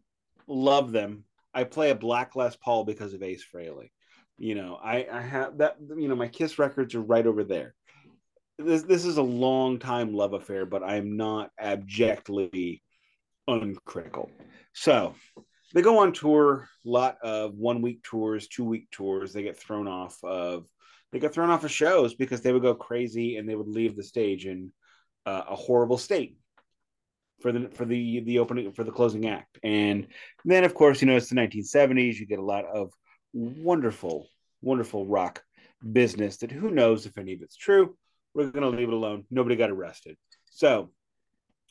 [0.47, 1.23] love them.
[1.53, 3.89] I play a Black Les Paul because of Ace Frehley.
[4.38, 5.77] You know, I I have that.
[5.79, 7.73] You know, my Kiss records are right over there.
[8.59, 12.84] This this is a long time love affair, but I am not abjectly
[13.47, 14.29] uncritical.
[14.73, 15.15] So
[15.74, 19.34] they go on tour, a lot of one week tours, two week tours.
[19.34, 20.67] They get thrown off of
[21.11, 23.95] they get thrown off of shows because they would go crazy and they would leave
[23.95, 24.71] the stage in
[25.26, 26.38] uh, a horrible state
[27.41, 29.59] for the for the the opening for the closing act.
[29.63, 30.07] And
[30.45, 32.15] then of course, you know, it's the 1970s.
[32.15, 32.91] You get a lot of
[33.34, 34.28] wonderful,
[34.61, 35.43] wonderful rock
[35.91, 37.95] business that who knows if any of it's true.
[38.34, 39.26] We're gonna leave it alone.
[39.30, 40.17] Nobody got arrested.
[40.45, 40.91] So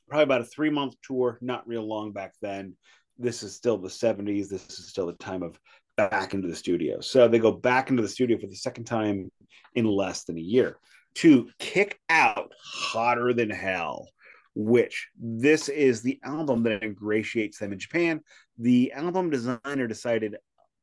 [0.09, 2.77] probably about a three month tour, not real long back then.
[3.19, 4.49] This is still the 70s.
[4.49, 5.59] This is still the time of
[5.97, 7.01] back into the studio.
[7.01, 9.31] So they go back into the studio for the second time
[9.75, 10.79] in less than a year
[11.15, 14.09] to kick out Hotter Than Hell,
[14.55, 18.21] which this is the album that ingratiates them in Japan.
[18.59, 20.37] The album designer decided,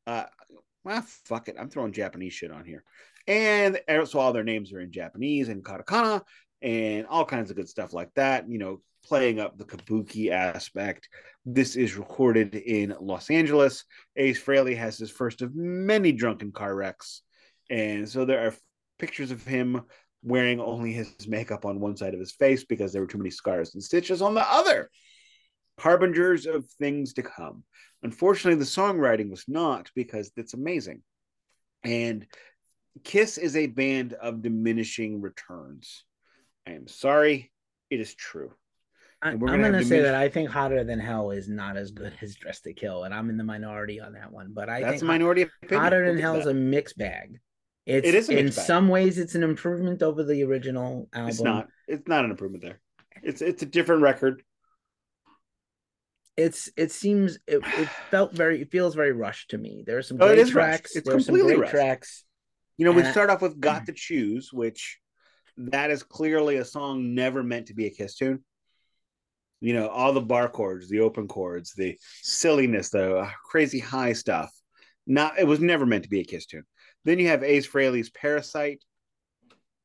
[0.06, 0.24] uh,
[0.84, 2.84] well, fuck it, I'm throwing Japanese shit on here.
[3.26, 6.22] And so all their names are in Japanese and katakana
[6.62, 11.08] and all kinds of good stuff like that, you know, playing up the kabuki aspect.
[11.44, 13.84] This is recorded in Los Angeles.
[14.16, 17.22] Ace Frehley has his first of many drunken car wrecks.
[17.70, 18.54] And so there are
[18.98, 19.82] pictures of him
[20.22, 23.30] wearing only his makeup on one side of his face because there were too many
[23.30, 24.90] scars and stitches on the other.
[25.78, 27.64] Harbingers of things to come.
[28.02, 31.02] Unfortunately, the songwriting was not because it's amazing.
[31.82, 32.26] And
[33.04, 36.04] Kiss is a band of diminishing returns.
[36.66, 37.50] I am sorry,
[37.88, 38.52] it is true.
[39.22, 42.12] I, am gonna gonna, say that I think Hotter Than Hell is not as good
[42.22, 44.52] as Dress to Kill, and I'm in the minority on that one.
[44.54, 45.82] But I That's a think minority opinion.
[45.82, 47.38] Hotter Than Hell is a mixed bag.
[47.86, 51.28] It's, It is in some ways it's an improvement over the original album.
[51.28, 51.68] It's not.
[51.86, 52.80] It's not an improvement there.
[53.22, 54.42] It's it's a different record.
[56.36, 59.82] It's it seems it, it felt very it feels very rushed to me.
[59.86, 60.52] There are some Oh, it great rushed.
[60.52, 60.96] tracks.
[60.96, 61.72] It's are some completely great rushed.
[61.72, 62.24] tracks.
[62.78, 64.98] You know, we Uh, start off with "Got to Choose," which
[65.58, 68.42] that is clearly a song never meant to be a Kiss tune.
[69.60, 74.50] You know, all the bar chords, the open chords, the silliness, the crazy high stuff.
[75.06, 76.64] Not, it was never meant to be a Kiss tune.
[77.04, 78.82] Then you have Ace Frehley's "Parasite."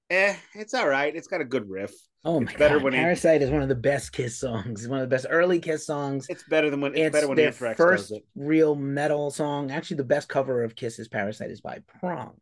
[0.09, 1.15] Eh, it's all right.
[1.15, 1.91] It's got a good riff.
[2.23, 4.81] Oh It's my better god, when it- Parasite is one of the best Kiss songs.
[4.81, 6.27] It's one of the best early Kiss songs.
[6.29, 9.71] It's better than when it's, It's better when their Anthrax first real metal song.
[9.71, 12.35] Actually, the best cover of Kiss's Parasite is by Prong,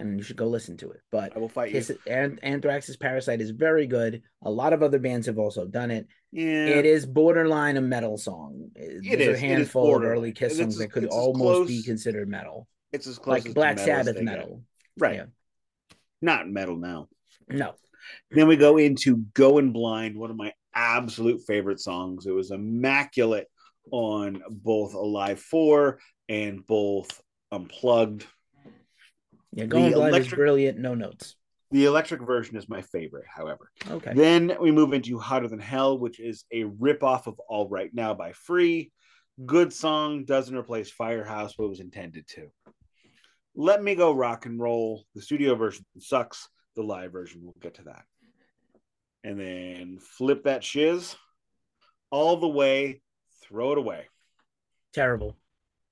[0.00, 1.00] and you should go listen to it.
[1.10, 1.74] But I will fight you.
[1.74, 4.22] Kiss, An- Anthrax's Parasite is very good.
[4.42, 6.06] A lot of other bands have also done it.
[6.32, 8.70] Yeah, It is borderline a metal song.
[8.76, 9.12] Uh, there's is.
[9.12, 12.68] It a is handful of early Kiss songs as- that could almost be considered metal,
[12.92, 14.36] It's as close like as Black metal Sabbath they get.
[14.38, 14.62] metal.
[14.98, 15.16] right?
[15.16, 15.24] Yeah.
[16.20, 17.08] Not metal now.
[17.48, 17.74] No,
[18.30, 22.26] Then we go into Going Blind, one of my absolute favorite songs.
[22.26, 23.46] It was immaculate
[23.90, 27.08] on both Alive 4 and both
[27.50, 28.26] Unplugged.
[29.58, 30.78] Yeah, Going Blind is brilliant.
[30.78, 31.34] No notes.
[31.72, 33.72] The electric version is my favorite, however.
[33.90, 34.12] Okay.
[34.14, 38.14] Then we move into Hotter Than Hell, which is a ripoff of All Right Now
[38.14, 38.92] by Free.
[39.44, 42.52] Good song, doesn't replace Firehouse, but was intended to.
[43.56, 45.04] Let Me Go Rock and Roll.
[45.16, 46.48] The studio version sucks.
[46.76, 48.04] The live version, we'll get to that.
[49.24, 51.16] And then flip that shiz
[52.12, 53.02] all the way,
[53.42, 54.06] throw it away.
[54.94, 55.36] Terrible.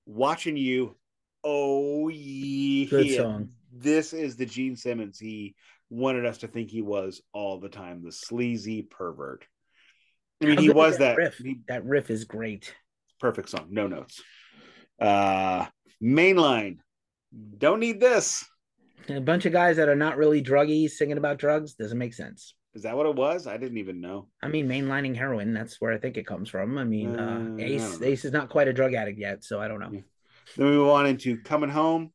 [0.06, 0.94] Watching you.
[1.42, 2.88] Oh, yeah.
[2.88, 3.48] Good song.
[3.78, 5.54] This is the Gene Simmons he
[5.90, 9.46] wanted us to think he was all the time the sleazy pervert.
[10.42, 11.18] I mean, How he was that that.
[11.18, 11.36] riff.
[11.38, 12.74] he- That riff is great.
[13.20, 13.68] perfect song.
[13.70, 14.22] No notes.
[15.00, 15.66] Uh,
[16.02, 16.78] mainline.
[17.58, 18.44] Don't need this.
[19.08, 22.54] A bunch of guys that are not really druggy singing about drugs doesn't make sense.
[22.74, 23.46] Is that what it was?
[23.46, 24.28] I didn't even know.
[24.42, 26.76] I mean, mainlining heroin, that's where I think it comes from.
[26.76, 28.04] I mean, uh, Uh, Ace don't.
[28.04, 29.90] Ace is not quite a drug addict yet, so I don't know.
[29.92, 30.00] Yeah.
[30.56, 32.12] Then we move on into Coming Home.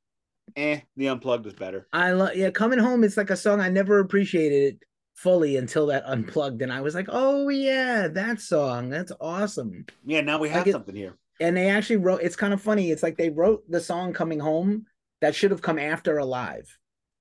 [0.56, 1.88] Eh, the unplugged is better.
[1.93, 3.04] I love yeah, coming home.
[3.04, 4.80] It's like a song I never appreciated it
[5.16, 9.86] fully until that unplugged, and I was like, oh yeah, that song, that's awesome.
[10.06, 11.16] Yeah, now we have get- something here.
[11.39, 12.22] And they actually wrote.
[12.22, 12.91] It's kind of funny.
[12.91, 14.86] It's like they wrote the song "Coming Home"
[15.22, 16.68] that should have come after "Alive,"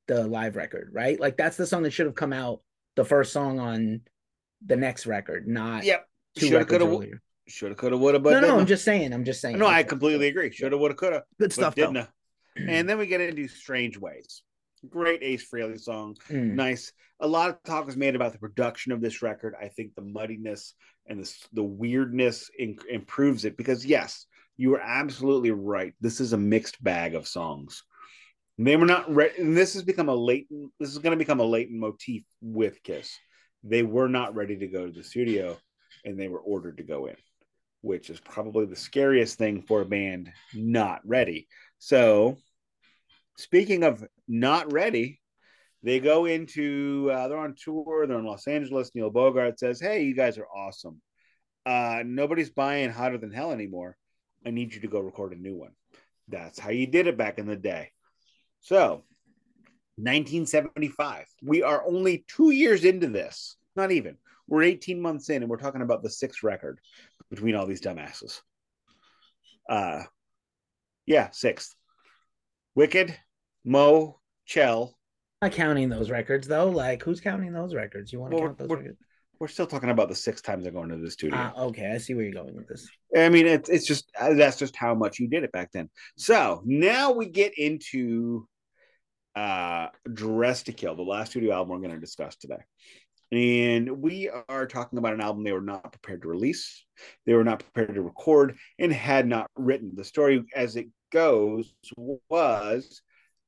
[0.08, 1.18] the live record, right?
[1.18, 2.60] Like that's the song that should have come out
[2.96, 4.02] the first song on
[4.66, 6.06] the next record, not Yep.
[6.36, 7.22] two Shoulda, records coulda, earlier.
[7.48, 8.58] shoulda, coulda, woulda, but no, no.
[8.58, 9.14] I'm just saying.
[9.14, 9.56] I'm just saying.
[9.58, 10.52] No, I completely agree.
[10.52, 11.24] Shoulda, woulda, coulda.
[11.38, 11.90] Good stuff, though.
[11.90, 12.08] didn't.
[12.56, 14.42] And then we get into Strange Ways.
[14.88, 16.16] Great Ace Frehley song.
[16.28, 16.54] Mm.
[16.54, 16.92] Nice.
[17.20, 19.54] A lot of talk was made about the production of this record.
[19.60, 20.74] I think the muddiness
[21.06, 24.26] and the, the weirdness in, improves it because, yes,
[24.56, 25.94] you were absolutely right.
[26.00, 27.82] This is a mixed bag of songs.
[28.58, 29.34] They were not ready.
[29.38, 32.82] And this has become a latent, this is going to become a latent motif with
[32.82, 33.18] Kiss.
[33.64, 35.56] They were not ready to go to the studio
[36.04, 37.16] and they were ordered to go in,
[37.82, 41.48] which is probably the scariest thing for a band not ready.
[41.80, 42.36] So,
[43.38, 45.18] speaking of not ready,
[45.82, 48.06] they go into uh, they're on tour.
[48.06, 48.90] They're in Los Angeles.
[48.94, 51.00] Neil Bogart says, "Hey, you guys are awesome.
[51.64, 53.96] Uh, nobody's buying Hotter Than Hell anymore.
[54.46, 55.72] I need you to go record a new one."
[56.28, 57.92] That's how you did it back in the day.
[58.60, 59.04] So,
[59.96, 61.24] 1975.
[61.42, 63.56] We are only two years into this.
[63.74, 64.18] Not even.
[64.46, 66.78] We're 18 months in, and we're talking about the sixth record
[67.30, 68.40] between all these dumbasses.
[69.68, 70.02] Uh,
[71.10, 71.74] yeah, sixth.
[72.76, 73.14] Wicked,
[73.64, 74.96] Mo, Chell.
[75.42, 76.68] Not counting those records though.
[76.70, 78.12] Like, who's counting those records?
[78.12, 78.98] You want to Well, count those we're- records?
[79.40, 81.38] We're still talking about the six times they're going to the studio.
[81.38, 82.86] Ah, okay, I see where you're going with this.
[83.16, 85.88] I mean, it's it's just uh, that's just how much you did it back then.
[86.18, 88.46] So now we get into
[89.34, 92.62] uh Dress to Kill, the last studio album we're going to discuss today.
[93.32, 96.84] And we are talking about an album they were not prepared to release,
[97.24, 99.92] they were not prepared to record, and had not written.
[99.94, 101.72] The story as it goes
[102.28, 103.02] was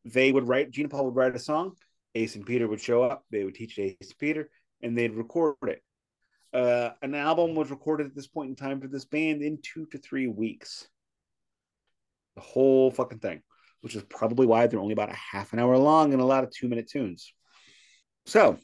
[0.05, 1.77] they would write, Gene Paul would write a song,
[2.15, 4.51] Ace and Peter would show up, they would teach Ace and Peter,
[4.83, 5.83] and they'd record it.
[6.53, 9.87] Uh, an album was recorded at this point in time for this band in two
[9.87, 10.87] to three weeks.
[12.37, 13.43] The whole fucking thing,
[13.81, 16.45] which is probably why they're only about a half an hour long and a lot
[16.45, 17.33] of two minute tunes.
[18.27, 18.59] So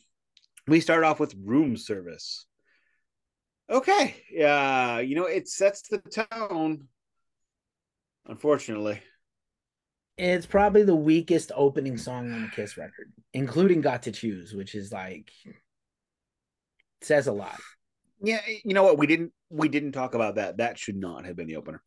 [0.66, 2.46] we start off with room service.
[3.70, 4.14] Okay.
[4.42, 6.88] Uh, you know, it sets the tone,
[8.28, 9.00] unfortunately.
[10.16, 14.74] It's probably the weakest opening song on the Kiss record, including "Got to Choose," which
[14.74, 15.30] is like
[17.02, 17.58] says a lot.
[18.20, 18.98] Yeah, you know what?
[18.98, 20.56] We didn't we didn't talk about that.
[20.56, 21.82] That should not have been the opener.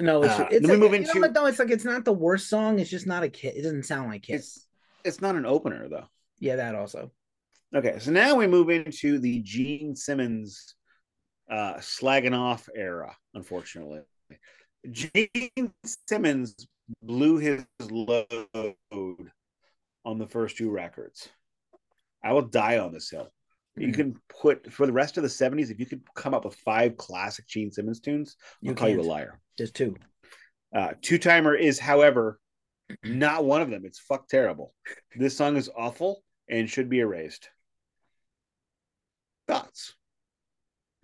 [0.00, 1.46] No, it's, Uh, it's then we like- move you know into- what, though.
[1.46, 2.80] It's like it's not the worst song.
[2.80, 3.54] It's just not a Kiss.
[3.54, 4.40] It doesn't sound like Kiss.
[4.56, 4.68] It's
[5.04, 6.08] it's not an opener though.
[6.40, 7.12] yeah, that also.
[7.74, 10.74] Okay, so now we move into the Gene Simmons
[11.50, 14.00] uh, slagging off era, unfortunately.
[14.90, 15.72] Gene
[16.08, 16.66] Simmons
[17.02, 18.76] blew his load
[20.04, 21.28] on the first two records.
[22.24, 23.32] I will die on this hill.
[23.76, 23.94] You Mhm.
[23.94, 26.96] can put for the rest of the 70s, if you could come up with five
[26.96, 29.40] classic Gene Simmons tunes, I'll You call you a liar.
[29.56, 29.96] Just two.
[30.74, 32.38] Uh, Two Timer is, however,
[33.04, 33.84] not one of them.
[33.86, 34.74] It's fuck terrible.
[35.16, 37.50] This song is awful and should be erased.
[39.46, 39.94] Thoughts?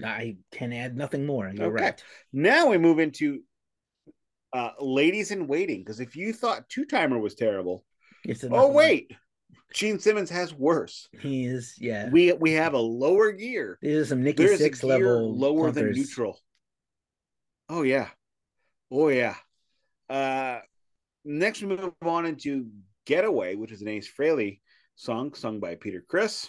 [0.03, 1.49] I can add nothing more.
[1.49, 1.85] You're Okay.
[1.85, 2.05] right.
[2.33, 3.43] Now we move into
[4.53, 5.81] uh, Ladies in Waiting.
[5.81, 7.85] Because if you thought Two Timer was terrible,
[8.25, 9.13] It's oh wait,
[9.75, 11.09] Gene Simmons has worse.
[11.21, 11.75] he is.
[11.79, 13.79] Yeah, We we have a lower gear.
[13.83, 16.41] these are some Nikki There's Six level lower than neutral.
[17.69, 18.09] Oh yeah,
[18.91, 19.35] oh yeah.
[20.09, 20.61] Uh,
[21.25, 22.69] next we move on into
[23.05, 24.61] Getaway, which is an Ace Frehley
[24.97, 26.49] song sung by Peter Criss.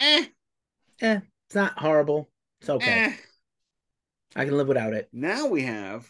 [0.00, 0.26] Eh,
[1.00, 2.30] Eh, it's not horrible.
[2.60, 2.90] It's okay.
[3.06, 3.12] eh.
[4.36, 5.08] I can live without it.
[5.12, 6.06] Now we have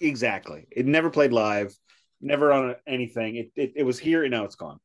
[0.00, 0.66] exactly.
[0.70, 1.74] It never played live.
[2.20, 3.36] never on anything.
[3.36, 4.78] It, it it was here and now it's gone,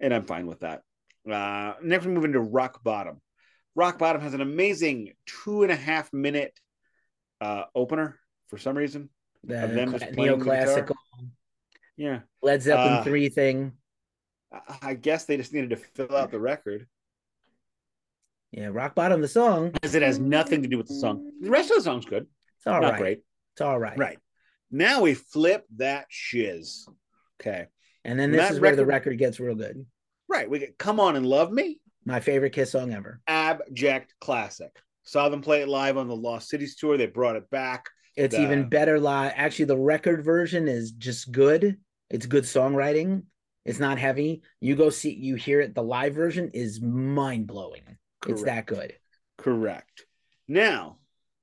[0.00, 0.82] and I'm fine with that.
[1.30, 3.20] Uh, next, we move into Rock Bottom.
[3.74, 6.52] Rock Bottom has an amazing two and a half minute
[7.40, 8.18] uh, opener
[8.48, 9.08] for some reason.
[9.44, 10.94] The Of them just playing the?
[11.96, 13.72] Yeah, Led Zeppelin Uh, 3 thing.
[14.52, 16.86] I- I guess they just needed to fill out the record,
[18.52, 19.70] Yeah, Rock Bottom, the song.
[19.70, 21.30] because it has nothing to do with the song.
[21.40, 22.26] The rest of the song's good,
[22.58, 22.98] It's all not right.
[23.00, 23.18] great.
[23.54, 23.96] It's all right.
[23.98, 24.18] Right
[24.74, 26.86] now, we flip that shiz.
[27.40, 27.66] Okay,
[28.04, 29.84] And then this That is where the record- record gets real good.
[30.28, 30.48] right.
[30.48, 33.20] We get "Come On and Love Me." My favorite Kiss song ever.
[33.26, 34.70] abject classic.
[35.04, 36.96] Saw them play it live on the Lost Cities tour.
[36.96, 37.86] They brought it back.
[38.16, 39.32] It's The- even better live.
[39.36, 41.78] Actually, the record version is just good.
[42.10, 43.24] It's good songwriting.
[43.64, 44.42] It's not heavy.
[44.60, 45.74] You go see, you hear it.
[45.74, 47.82] The live version is mind blowing.
[48.28, 48.94] It's that good.
[49.38, 50.06] Correct.
[50.46, 50.98] Now,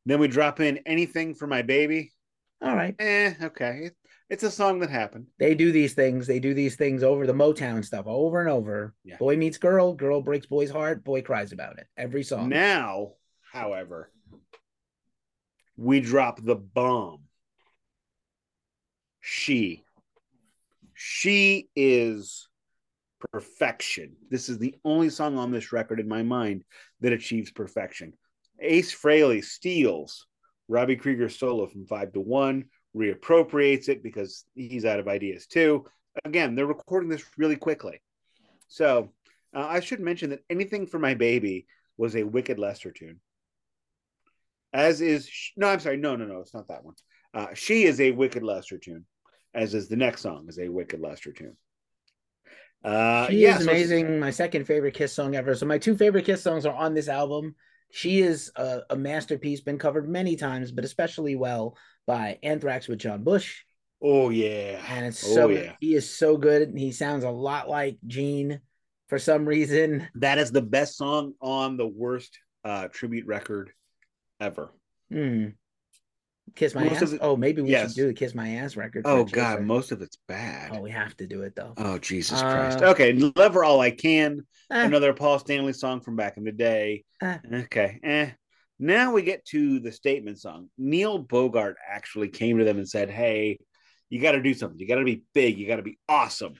[0.05, 2.13] then we drop in anything for my baby.
[2.61, 2.95] All right.
[2.99, 3.81] Eh, okay.
[3.85, 3.95] It,
[4.29, 5.27] it's a song that happened.
[5.39, 6.27] They do these things.
[6.27, 8.93] They do these things over the Motown stuff over and over.
[9.03, 9.17] Yeah.
[9.17, 9.93] Boy meets girl.
[9.93, 11.03] Girl breaks boy's heart.
[11.03, 11.87] Boy cries about it.
[11.97, 12.49] Every song.
[12.49, 13.13] Now,
[13.51, 14.09] however,
[15.75, 17.23] we drop the bomb.
[19.19, 19.83] She.
[20.93, 22.47] She is
[23.31, 24.15] perfection.
[24.29, 26.63] This is the only song on this record in my mind
[27.01, 28.13] that achieves perfection.
[28.59, 30.27] Ace Frehley steals
[30.71, 32.65] Robby Krieger's solo from five to one,
[32.95, 35.85] reappropriates it because he's out of ideas too.
[36.23, 38.01] Again, they're recording this really quickly.
[38.69, 39.11] So
[39.53, 41.67] uh, I should mention that anything for my baby
[41.97, 43.19] was a Wicked Lester tune.
[44.73, 46.95] As is no, I'm sorry, no, no, no, it's not that one.
[47.33, 49.05] Uh, she is a Wicked Lester tune,
[49.53, 51.57] as is the next song is a Wicked Lester tune.
[52.83, 54.19] Uh, she yeah, is so- amazing.
[54.21, 55.53] my second favorite Kiss song ever.
[55.53, 57.55] So my two favorite Kiss songs are on this album.
[57.91, 61.77] She is a, a masterpiece, been covered many times, but especially well
[62.07, 63.61] by Anthrax with John Bush.
[64.01, 65.75] Oh yeah, And it's Oh, so yeah.
[65.79, 66.73] he is so good.
[66.75, 68.61] He sounds a lot like Gene
[69.07, 70.07] for some reason.
[70.15, 73.71] that is the best song on the worst uh, tribute record
[74.39, 74.71] ever.
[75.11, 75.49] Hmm.
[76.55, 77.11] Kiss my Most ass.
[77.13, 77.91] it- oh, maybe we yes.
[77.91, 79.03] should do the Kiss My Ass record.
[79.05, 79.61] Oh god, chaser.
[79.61, 80.71] most of it's bad.
[80.73, 81.73] Oh, we have to do it though.
[81.77, 82.81] Oh Jesus Uh, Christ.
[82.81, 84.45] Okay, love her all I can.
[84.69, 87.03] Eh, Another Paul Stanley song from back in the day.
[87.21, 87.37] Eh.
[87.53, 87.99] Okay.
[88.03, 88.29] Eh.
[88.79, 90.69] Now we get to the statement song.
[90.77, 93.59] Neil Bogart actually came to them and said, Hey,
[94.09, 94.79] you got to do something.
[94.79, 95.57] You got to be big.
[95.57, 96.53] You got to be awesome.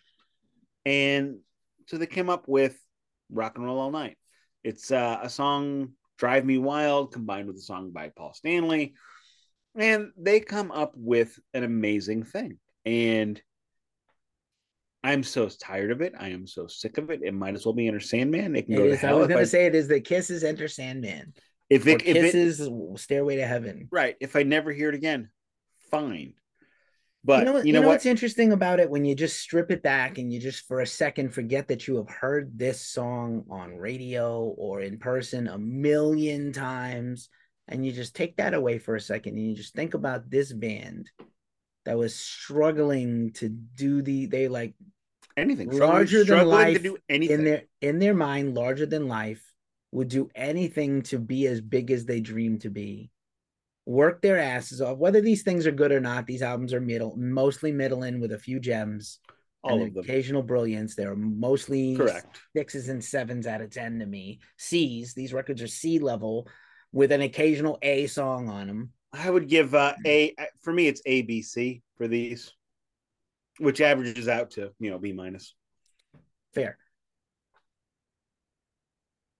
[0.85, 1.39] And
[1.87, 2.77] so they came up with
[3.31, 4.17] Rock and Roll All Night.
[4.63, 8.93] It's uh, a song, Drive Me Wild, combined with a song by Paul Stanley.
[9.75, 12.57] And they come up with an amazing thing.
[12.85, 13.41] And
[15.03, 16.13] I'm so tired of it.
[16.19, 17.21] I am so sick of it.
[17.23, 18.53] It might as well be Enter Sandman.
[18.53, 19.03] They can it go to is.
[19.03, 19.19] I hell.
[19.19, 21.33] was gonna I- say it is the Kisses Enter Sandman.
[21.69, 22.69] if it, if it, Kisses
[23.01, 23.87] Stairway to Heaven.
[23.91, 25.29] right, if I never hear it again,
[25.89, 26.33] fine.
[27.23, 27.89] But you know, you know, what?
[27.89, 30.87] what's interesting about it when you just strip it back and you just for a
[30.87, 36.51] second forget that you have heard this song on radio or in person a million
[36.51, 37.29] times
[37.71, 40.51] and you just take that away for a second and you just think about this
[40.51, 41.09] band
[41.85, 44.75] that was struggling to do the they like
[45.37, 47.39] anything larger than struggling life to do anything.
[47.39, 49.43] in their in their mind larger than life
[49.91, 53.09] would do anything to be as big as they dream to be
[53.85, 57.15] work their asses off whether these things are good or not these albums are middle
[57.17, 59.19] mostly middling with a few gems
[59.63, 60.03] all and of them.
[60.03, 62.39] occasional brilliance they're mostly Correct.
[62.55, 66.47] sixes and sevens out of ten to me c's these records are c level
[66.93, 71.01] with an occasional a song on them I would give uh, a for me it's
[71.03, 72.51] ABC for these,
[73.59, 75.53] which averages out to you know B minus.
[76.53, 76.77] fair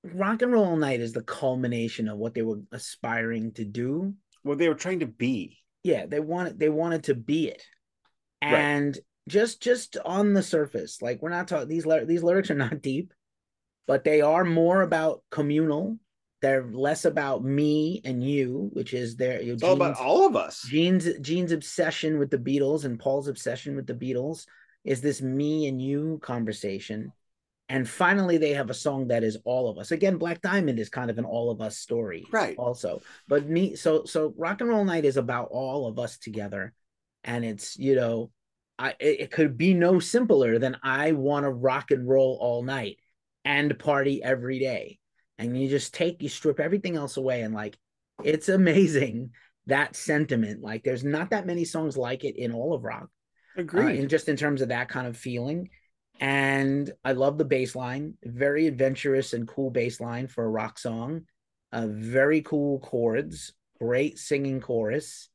[0.04, 4.58] rock and roll night is the culmination of what they were aspiring to do What
[4.58, 5.60] they were trying to be.
[5.84, 7.64] yeah they wanted they wanted to be it
[8.44, 8.54] Right.
[8.56, 8.98] and
[9.30, 13.14] just just on the surface like we're not talking these these lyrics are not deep
[13.88, 15.98] but they are more about communal
[16.42, 20.26] they're less about me and you which is their you know, It's all about all
[20.26, 20.64] of us.
[20.64, 24.46] Gene's Gene's obsession with the Beatles and Paul's obsession with the Beatles
[24.84, 27.14] is this me and you conversation.
[27.70, 29.92] And finally, they have a song that is all of us.
[29.92, 32.58] Again, Black Diamond is kind of an all of us story, Right.
[32.58, 36.74] Also, but me, so so Rock and Roll Night is about all of us together,
[37.24, 38.30] and it's you know,
[38.78, 42.62] I it, it could be no simpler than I want to rock and roll all
[42.62, 42.98] night
[43.46, 45.00] and party every day,
[45.42, 47.78] and you just take you strip everything else away, and like
[48.24, 49.32] it's amazing
[49.68, 50.62] that sentiment.
[50.62, 53.10] Like there's not that many songs like it in all of rock.
[53.58, 55.70] Uh, and just in terms of that kind of feeling.
[56.20, 60.80] And I love the bass line, very adventurous and cool bass line for a rock
[60.80, 61.24] song.
[61.74, 65.30] Uh, very cool chords, great singing chorus.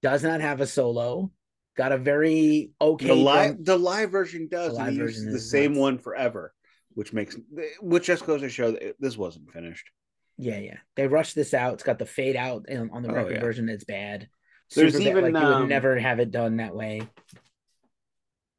[0.00, 1.30] Does not have a solo
[1.78, 3.06] got a very okay.
[3.06, 4.72] The live drum- the live version does.
[4.72, 5.80] The live version the same nuts.
[5.80, 6.52] one forever,
[6.94, 7.36] which makes
[7.80, 9.90] which just goes to show that it- this wasn't finished.
[10.36, 10.78] Yeah, yeah.
[10.96, 11.74] They rushed this out.
[11.74, 13.40] It's got the fade out on the Oh, record yeah.
[13.40, 13.68] version.
[13.68, 14.28] It's bad.
[14.74, 17.02] There's Super bad, even, like you would um, never have it done that way.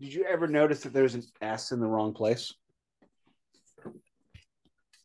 [0.01, 2.53] Did you ever notice that there's an S in the wrong place?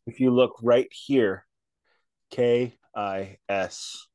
[0.07, 1.45] If you look right here,
[2.31, 4.07] K I S.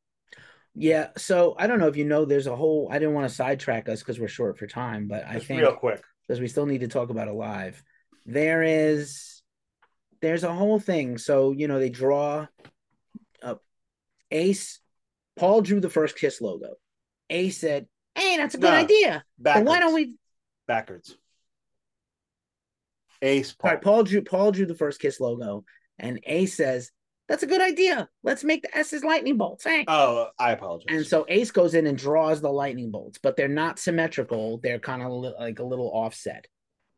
[0.74, 1.08] Yeah.
[1.16, 2.24] So I don't know if you know.
[2.24, 2.88] There's a whole.
[2.90, 5.60] I didn't want to sidetrack us because we're short for time, but I Just think
[5.60, 6.02] real quick.
[6.26, 7.82] because we still need to talk about Alive.
[8.26, 9.42] There is,
[10.20, 11.18] there's a whole thing.
[11.18, 12.46] So you know they draw
[13.42, 13.62] up
[14.30, 14.80] Ace.
[15.36, 16.74] Paul drew the first Kiss logo.
[17.30, 19.24] Ace said, "Hey, that's a good No, idea.
[19.38, 20.16] But why don't we?"
[20.66, 21.16] backwards?
[23.22, 23.70] Ace Paul.
[23.72, 25.64] right, Paul drew Paul drew the first Kiss logo,
[25.98, 26.90] and Ace says,
[27.28, 28.08] "That's a good idea.
[28.22, 29.84] Let's make the S's lightning bolts." Hey.
[29.88, 30.86] Oh, I apologize.
[30.88, 34.58] And so Ace goes in and draws the lightning bolts, but they're not symmetrical.
[34.58, 36.46] They're kind of li- like a little offset.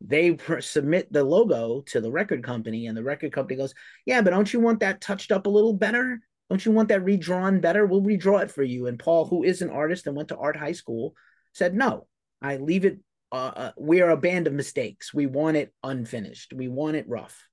[0.05, 3.75] They submit the logo to the record company, and the record company goes,
[4.05, 6.21] "Yeah, but don't you want that touched up a little better?
[6.51, 7.87] Don't you want that redrawn better?
[7.87, 10.57] We'll redraw it for you." And Paul, who is an artist and went to art
[10.57, 11.15] high school,
[11.53, 12.07] said, "No,
[12.41, 12.99] I leave it.
[13.31, 15.15] Uh, uh, we are a band of mistakes.
[15.15, 16.53] We want it unfinished.
[16.53, 17.49] We want it rough."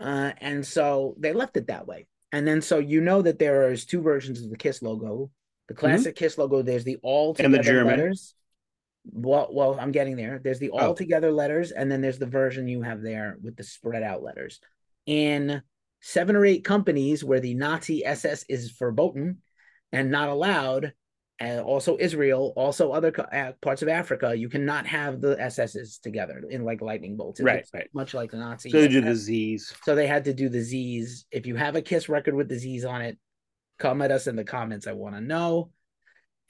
[0.00, 2.06] Uh, and so they left it that way.
[2.32, 5.30] And then so you know that there is two versions of the Kiss logo.
[5.68, 7.44] The classic Kiss logo, there's the all Mm-hmm.
[7.44, 7.86] And the German.
[7.98, 8.34] letters.
[9.04, 10.40] Well, well, I'm getting there.
[10.42, 10.78] There's the Oh.
[10.88, 14.22] all together letters, and then there's the version you have there with the spread out
[14.22, 14.60] letters.
[15.06, 15.62] In
[16.00, 19.38] seven or eight companies where the Nazi SS is verboten
[19.92, 20.92] and not allowed,
[21.38, 25.98] and also Israel, also other co- uh, parts of Africa, you cannot have the SSs
[25.98, 27.40] together in like lightning bolts.
[27.40, 27.88] Right, right.
[27.94, 28.70] Much like the Nazi.
[28.70, 29.74] so they do the Z's.
[29.84, 31.24] So they had to do the Z's.
[31.30, 33.18] If you have a Kiss record with the Z's on it,
[33.78, 34.86] come at us in the comments.
[34.86, 35.70] I want to know.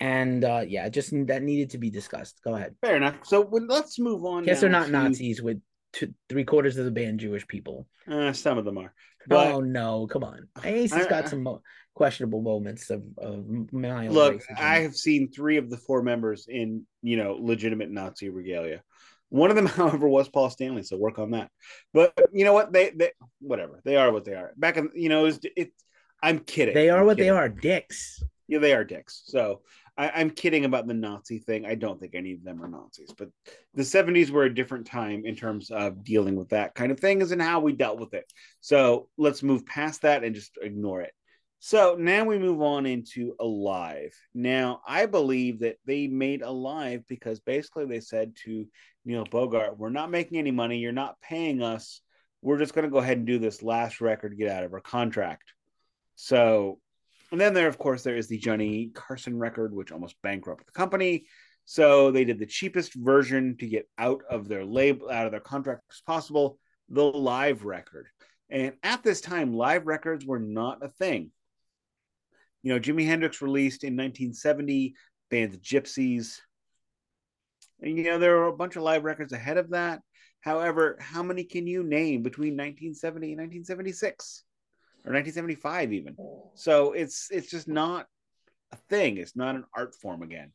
[0.01, 2.41] And uh yeah, just that needed to be discussed.
[2.43, 2.75] Go ahead.
[2.81, 3.17] Fair enough.
[3.25, 4.45] So when, let's move on.
[4.45, 5.61] Kiss they're not to- Nazis with
[5.93, 7.87] two, three quarters of the band Jewish people.
[8.11, 8.95] Uh, some of them are.
[9.29, 10.49] But oh no, come on.
[10.65, 11.63] Ace has got I- some mo-
[11.95, 14.59] questionable moments of of mild look, racism.
[14.59, 18.83] I have seen three of the four members in you know legitimate Nazi regalia.
[19.29, 20.83] One of them, however, was Paul Stanley.
[20.83, 21.51] So work on that.
[21.93, 22.73] But you know what?
[22.73, 24.55] They they whatever they are what they are.
[24.57, 25.73] Back in you know it's it.
[26.23, 26.75] I'm kidding.
[26.75, 28.23] they are I'm what they are, dicks.
[28.49, 29.23] Yeah, they are dicks.
[29.27, 29.61] So
[30.01, 31.67] I, I'm kidding about the Nazi thing.
[31.67, 33.29] I don't think any of them are Nazis, but
[33.75, 37.21] the 70s were a different time in terms of dealing with that kind of thing,
[37.21, 38.25] as in how we dealt with it.
[38.63, 41.13] So let's move past that and just ignore it.
[41.59, 44.15] So now we move on into Alive.
[44.33, 48.67] Now, I believe that they made Alive because basically they said to
[49.05, 50.79] Neil Bogart, We're not making any money.
[50.79, 52.01] You're not paying us.
[52.41, 54.81] We're just going to go ahead and do this last record, get out of our
[54.81, 55.53] contract.
[56.15, 56.79] So
[57.33, 60.73] and then there, of course, there is the Johnny Carson record, which almost bankrupted the
[60.73, 61.27] company.
[61.65, 65.41] So they did the cheapest version to get out of their label, out of their
[65.41, 66.59] contract as possible,
[66.89, 68.09] the live record.
[68.51, 71.31] And at this time, live records were not a thing.
[72.63, 74.95] You know, Jimi Hendrix released in 1970
[75.31, 76.41] band the Gypsies.
[77.81, 80.01] And, you know, there were a bunch of live records ahead of that.
[80.41, 84.43] However, how many can you name between 1970 and 1976?
[85.05, 86.17] Or 1975 even.
[86.19, 86.51] Oh.
[86.55, 88.07] So it's it's just not
[88.73, 89.17] a thing.
[89.17, 90.53] It's not an art form again.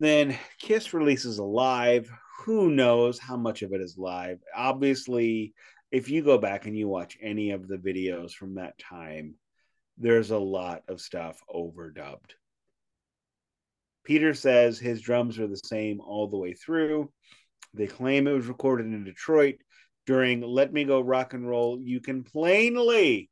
[0.00, 2.10] Then Kiss releases Alive.
[2.44, 4.38] Who knows how much of it is live?
[4.56, 5.54] Obviously,
[5.90, 9.34] if you go back and you watch any of the videos from that time,
[9.96, 12.34] there's a lot of stuff overdubbed.
[14.04, 17.10] Peter says his drums are the same all the way through.
[17.74, 19.56] They claim it was recorded in Detroit
[20.08, 21.78] during Let Me Go Rock and Roll.
[21.78, 23.28] You can plainly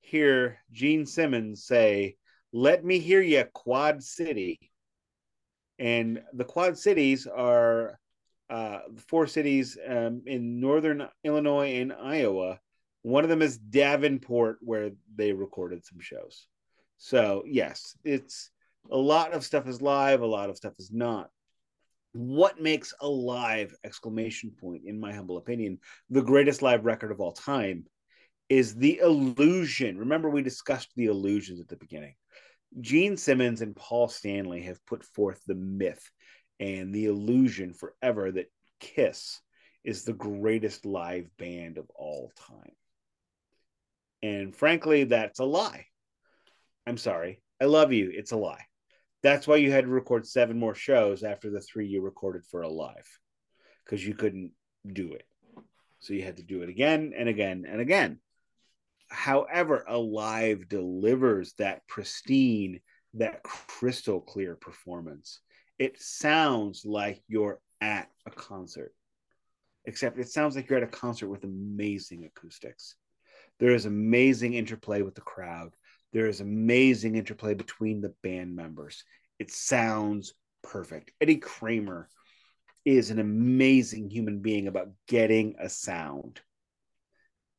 [0.00, 2.16] hear Gene Simmons say,
[2.52, 4.58] Let me hear you, Quad City.
[5.78, 7.98] And the Quad Cities are
[8.50, 12.60] uh, four cities um, in northern Illinois and Iowa.
[13.00, 16.46] One of them is Davenport, where they recorded some shows.
[16.98, 18.50] So, yes, it's
[18.90, 21.30] a lot of stuff is live, a lot of stuff is not
[22.12, 25.78] what makes a live exclamation point in my humble opinion
[26.08, 27.84] the greatest live record of all time
[28.48, 29.96] is the illusion.
[29.96, 32.16] Remember we discussed the illusions at the beginning.
[32.80, 36.10] Gene simmons and paul stanley have put forth the myth
[36.58, 38.50] and the illusion forever that
[38.80, 39.40] kiss
[39.84, 42.72] is the greatest live band of all time.
[44.22, 45.86] And frankly that's a lie.
[46.86, 47.40] I'm sorry.
[47.60, 48.10] I love you.
[48.12, 48.64] It's a lie
[49.22, 52.62] that's why you had to record seven more shows after the three you recorded for
[52.62, 53.06] Alive,
[53.84, 54.52] because you couldn't
[54.90, 55.24] do it.
[55.98, 58.20] So you had to do it again and again and again.
[59.08, 62.80] However, Alive delivers that pristine,
[63.14, 65.40] that crystal clear performance.
[65.80, 68.94] it sounds like you're at a concert,
[69.86, 72.96] except it sounds like you're at a concert with amazing acoustics.
[73.58, 75.74] There is amazing interplay with the crowd.
[76.12, 79.04] There is amazing interplay between the band members.
[79.38, 81.12] It sounds perfect.
[81.20, 82.08] Eddie Kramer
[82.84, 86.40] is an amazing human being about getting a sound.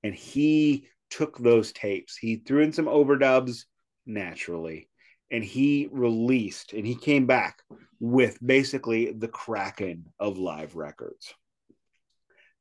[0.04, 3.66] And he took those tapes, he threw in some overdubs
[4.06, 4.90] naturally,
[5.30, 7.62] and he released and he came back
[8.00, 11.34] with basically the kraken of live records.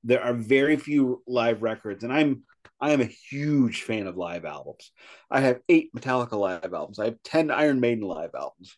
[0.04, 2.42] There are very few live records, and I'm
[2.80, 4.90] I am a huge fan of live albums.
[5.30, 6.98] I have eight Metallica live albums.
[6.98, 8.76] I have 10 Iron Maiden live albums.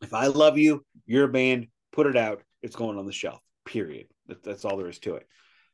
[0.00, 2.42] If I love you, your band, put it out.
[2.62, 3.40] It's going on the shelf.
[3.66, 4.06] Period.
[4.42, 5.26] That's all there is to it.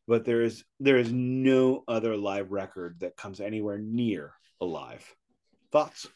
[0.08, 5.04] But there is there is no other live record that comes anywhere near alive.
[5.70, 6.08] Thoughts?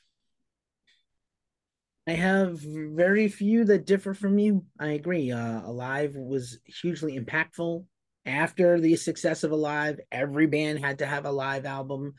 [2.06, 4.64] I have very few that differ from you.
[4.78, 5.30] I agree.
[5.30, 7.86] Uh, Alive was hugely impactful.
[8.26, 12.14] After the success of Alive, every band had to have a live album.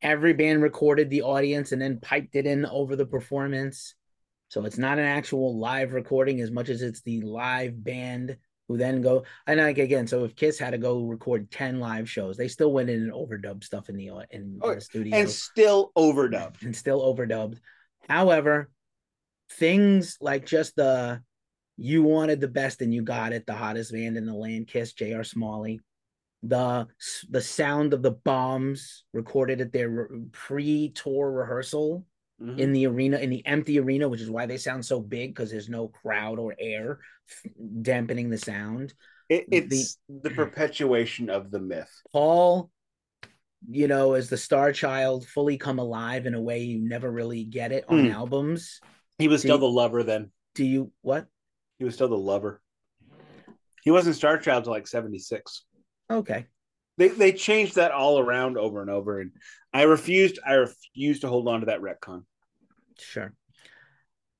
[0.00, 3.94] Every band recorded the audience and then piped it in over the performance.
[4.48, 8.36] So it's not an actual live recording as much as it's the live band
[8.68, 10.06] who then go and like again.
[10.06, 13.12] So if Kiss had to go record ten live shows, they still went in and
[13.12, 17.58] overdubbed stuff in the uh, in, oh, the studio and still overdubbed and still overdubbed.
[18.08, 18.70] However,
[19.52, 21.22] things like just the
[21.76, 24.92] you wanted the best and you got it, the hottest band in the land, Kiss,
[24.92, 25.24] J.R.
[25.24, 25.80] Smalley,
[26.42, 26.88] the
[27.30, 32.04] the sound of the bombs recorded at their pre-tour rehearsal
[32.40, 32.58] mm-hmm.
[32.58, 35.50] in the arena, in the empty arena, which is why they sound so big because
[35.50, 36.98] there's no crowd or air
[37.80, 38.92] dampening the sound.
[39.28, 41.90] It, it's the, the perpetuation of the myth.
[42.12, 42.70] Paul
[43.70, 47.44] you know, as the star child fully come alive in a way you never really
[47.44, 48.14] get it on mm.
[48.14, 48.80] albums.
[49.18, 50.30] He was do still you, the lover then.
[50.54, 51.26] Do you what?
[51.82, 52.62] He was still the lover.
[53.82, 55.64] He wasn't Star Child until like 76.
[56.08, 56.46] Okay.
[56.96, 59.18] They they changed that all around over and over.
[59.18, 59.32] And
[59.74, 62.22] I refused, I refused to hold on to that retcon.
[63.00, 63.34] Sure.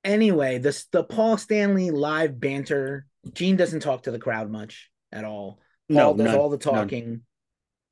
[0.05, 3.07] Anyway, this the Paul Stanley live banter.
[3.33, 5.59] Gene doesn't talk to the crowd much at all.
[5.91, 7.23] Paul no, does none, all the talking.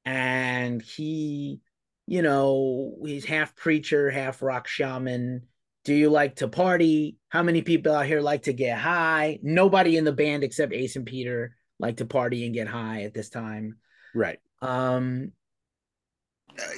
[0.06, 0.16] None.
[0.16, 1.60] And he,
[2.08, 5.42] you know, he's half preacher, half rock shaman
[5.84, 7.18] do you like to party?
[7.30, 9.40] How many people out here like to get high?
[9.42, 13.14] Nobody in the band except Ace and Peter like to party and get high at
[13.14, 13.78] this time.
[14.14, 14.40] Right.
[14.62, 15.32] Um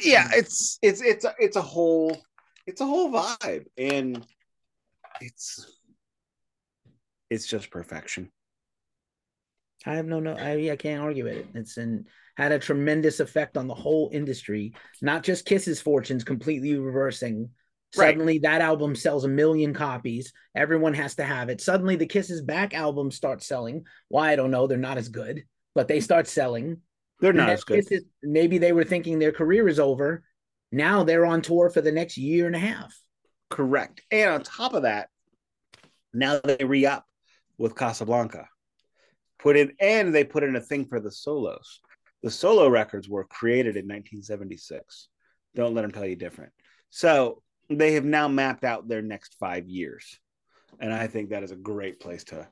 [0.01, 2.15] yeah, it's it's it's a, it's a whole
[2.65, 4.25] it's a whole vibe and
[5.19, 5.80] it's
[7.30, 8.31] it's just perfection.
[9.85, 11.47] I have no no I, I can't argue with it.
[11.55, 12.05] It's an
[12.38, 17.49] had a tremendous effect on the whole industry, not just Kiss's fortunes completely reversing
[17.93, 18.41] Suddenly, right.
[18.41, 20.33] that album sells a million copies.
[20.55, 21.61] Everyone has to have it.
[21.61, 23.85] Suddenly, the Kisses Back album starts selling.
[24.07, 24.65] Why I don't know.
[24.65, 25.43] They're not as good,
[25.75, 26.77] but they start selling.
[27.19, 27.87] They're not as good.
[27.87, 30.23] Kisses, maybe they were thinking their career is over.
[30.71, 32.99] Now they're on tour for the next year and a half.
[33.51, 34.01] Correct.
[34.09, 35.09] And on top of that,
[36.13, 37.05] now they re up
[37.59, 38.47] with Casablanca.
[39.37, 41.79] Put in and they put in a thing for the solos.
[42.23, 45.09] The solo records were created in 1976.
[45.53, 46.53] Don't let them tell you different.
[46.89, 47.43] So
[47.77, 50.19] they have now mapped out their next five years.
[50.79, 52.47] And I think that is a great place to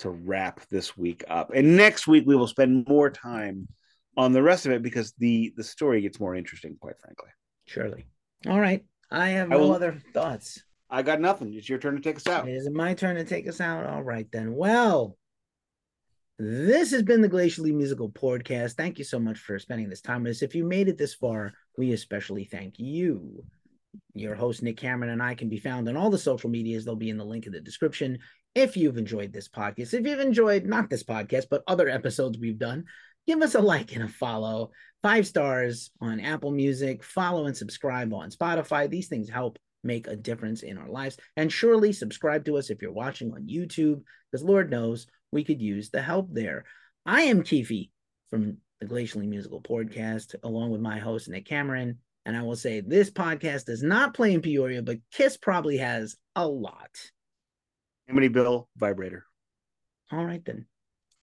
[0.00, 1.52] to wrap this week up.
[1.54, 3.68] And next week we will spend more time
[4.16, 7.30] on the rest of it because the the story gets more interesting, quite frankly.
[7.66, 8.06] Surely.
[8.46, 8.84] All right.
[9.10, 10.62] I have no I will, other thoughts.
[10.90, 11.54] I got nothing.
[11.54, 12.48] It's your turn to take us out.
[12.48, 13.86] Is it my turn to take us out?
[13.86, 14.54] All right then.
[14.54, 15.16] Well,
[16.38, 18.72] this has been the Glacially Musical Podcast.
[18.72, 20.42] Thank you so much for spending this time with us.
[20.42, 23.44] If you made it this far, we especially thank you.
[24.14, 26.84] Your host, Nick Cameron, and I can be found on all the social medias.
[26.84, 28.18] They'll be in the link in the description.
[28.54, 32.58] If you've enjoyed this podcast, if you've enjoyed not this podcast, but other episodes we've
[32.58, 32.84] done,
[33.26, 34.70] give us a like and a follow.
[35.02, 38.88] Five stars on Apple Music, follow and subscribe on Spotify.
[38.88, 41.16] These things help make a difference in our lives.
[41.36, 45.60] And surely subscribe to us if you're watching on YouTube, because Lord knows we could
[45.60, 46.64] use the help there.
[47.04, 47.88] I am Keefe
[48.30, 51.98] from the Glacially Musical Podcast, along with my host, Nick Cameron.
[52.24, 56.16] And I will say this podcast does not play in Peoria, but Kiss probably has
[56.36, 56.90] a lot.
[58.08, 59.24] How many bill vibrator?
[60.12, 60.66] All right then.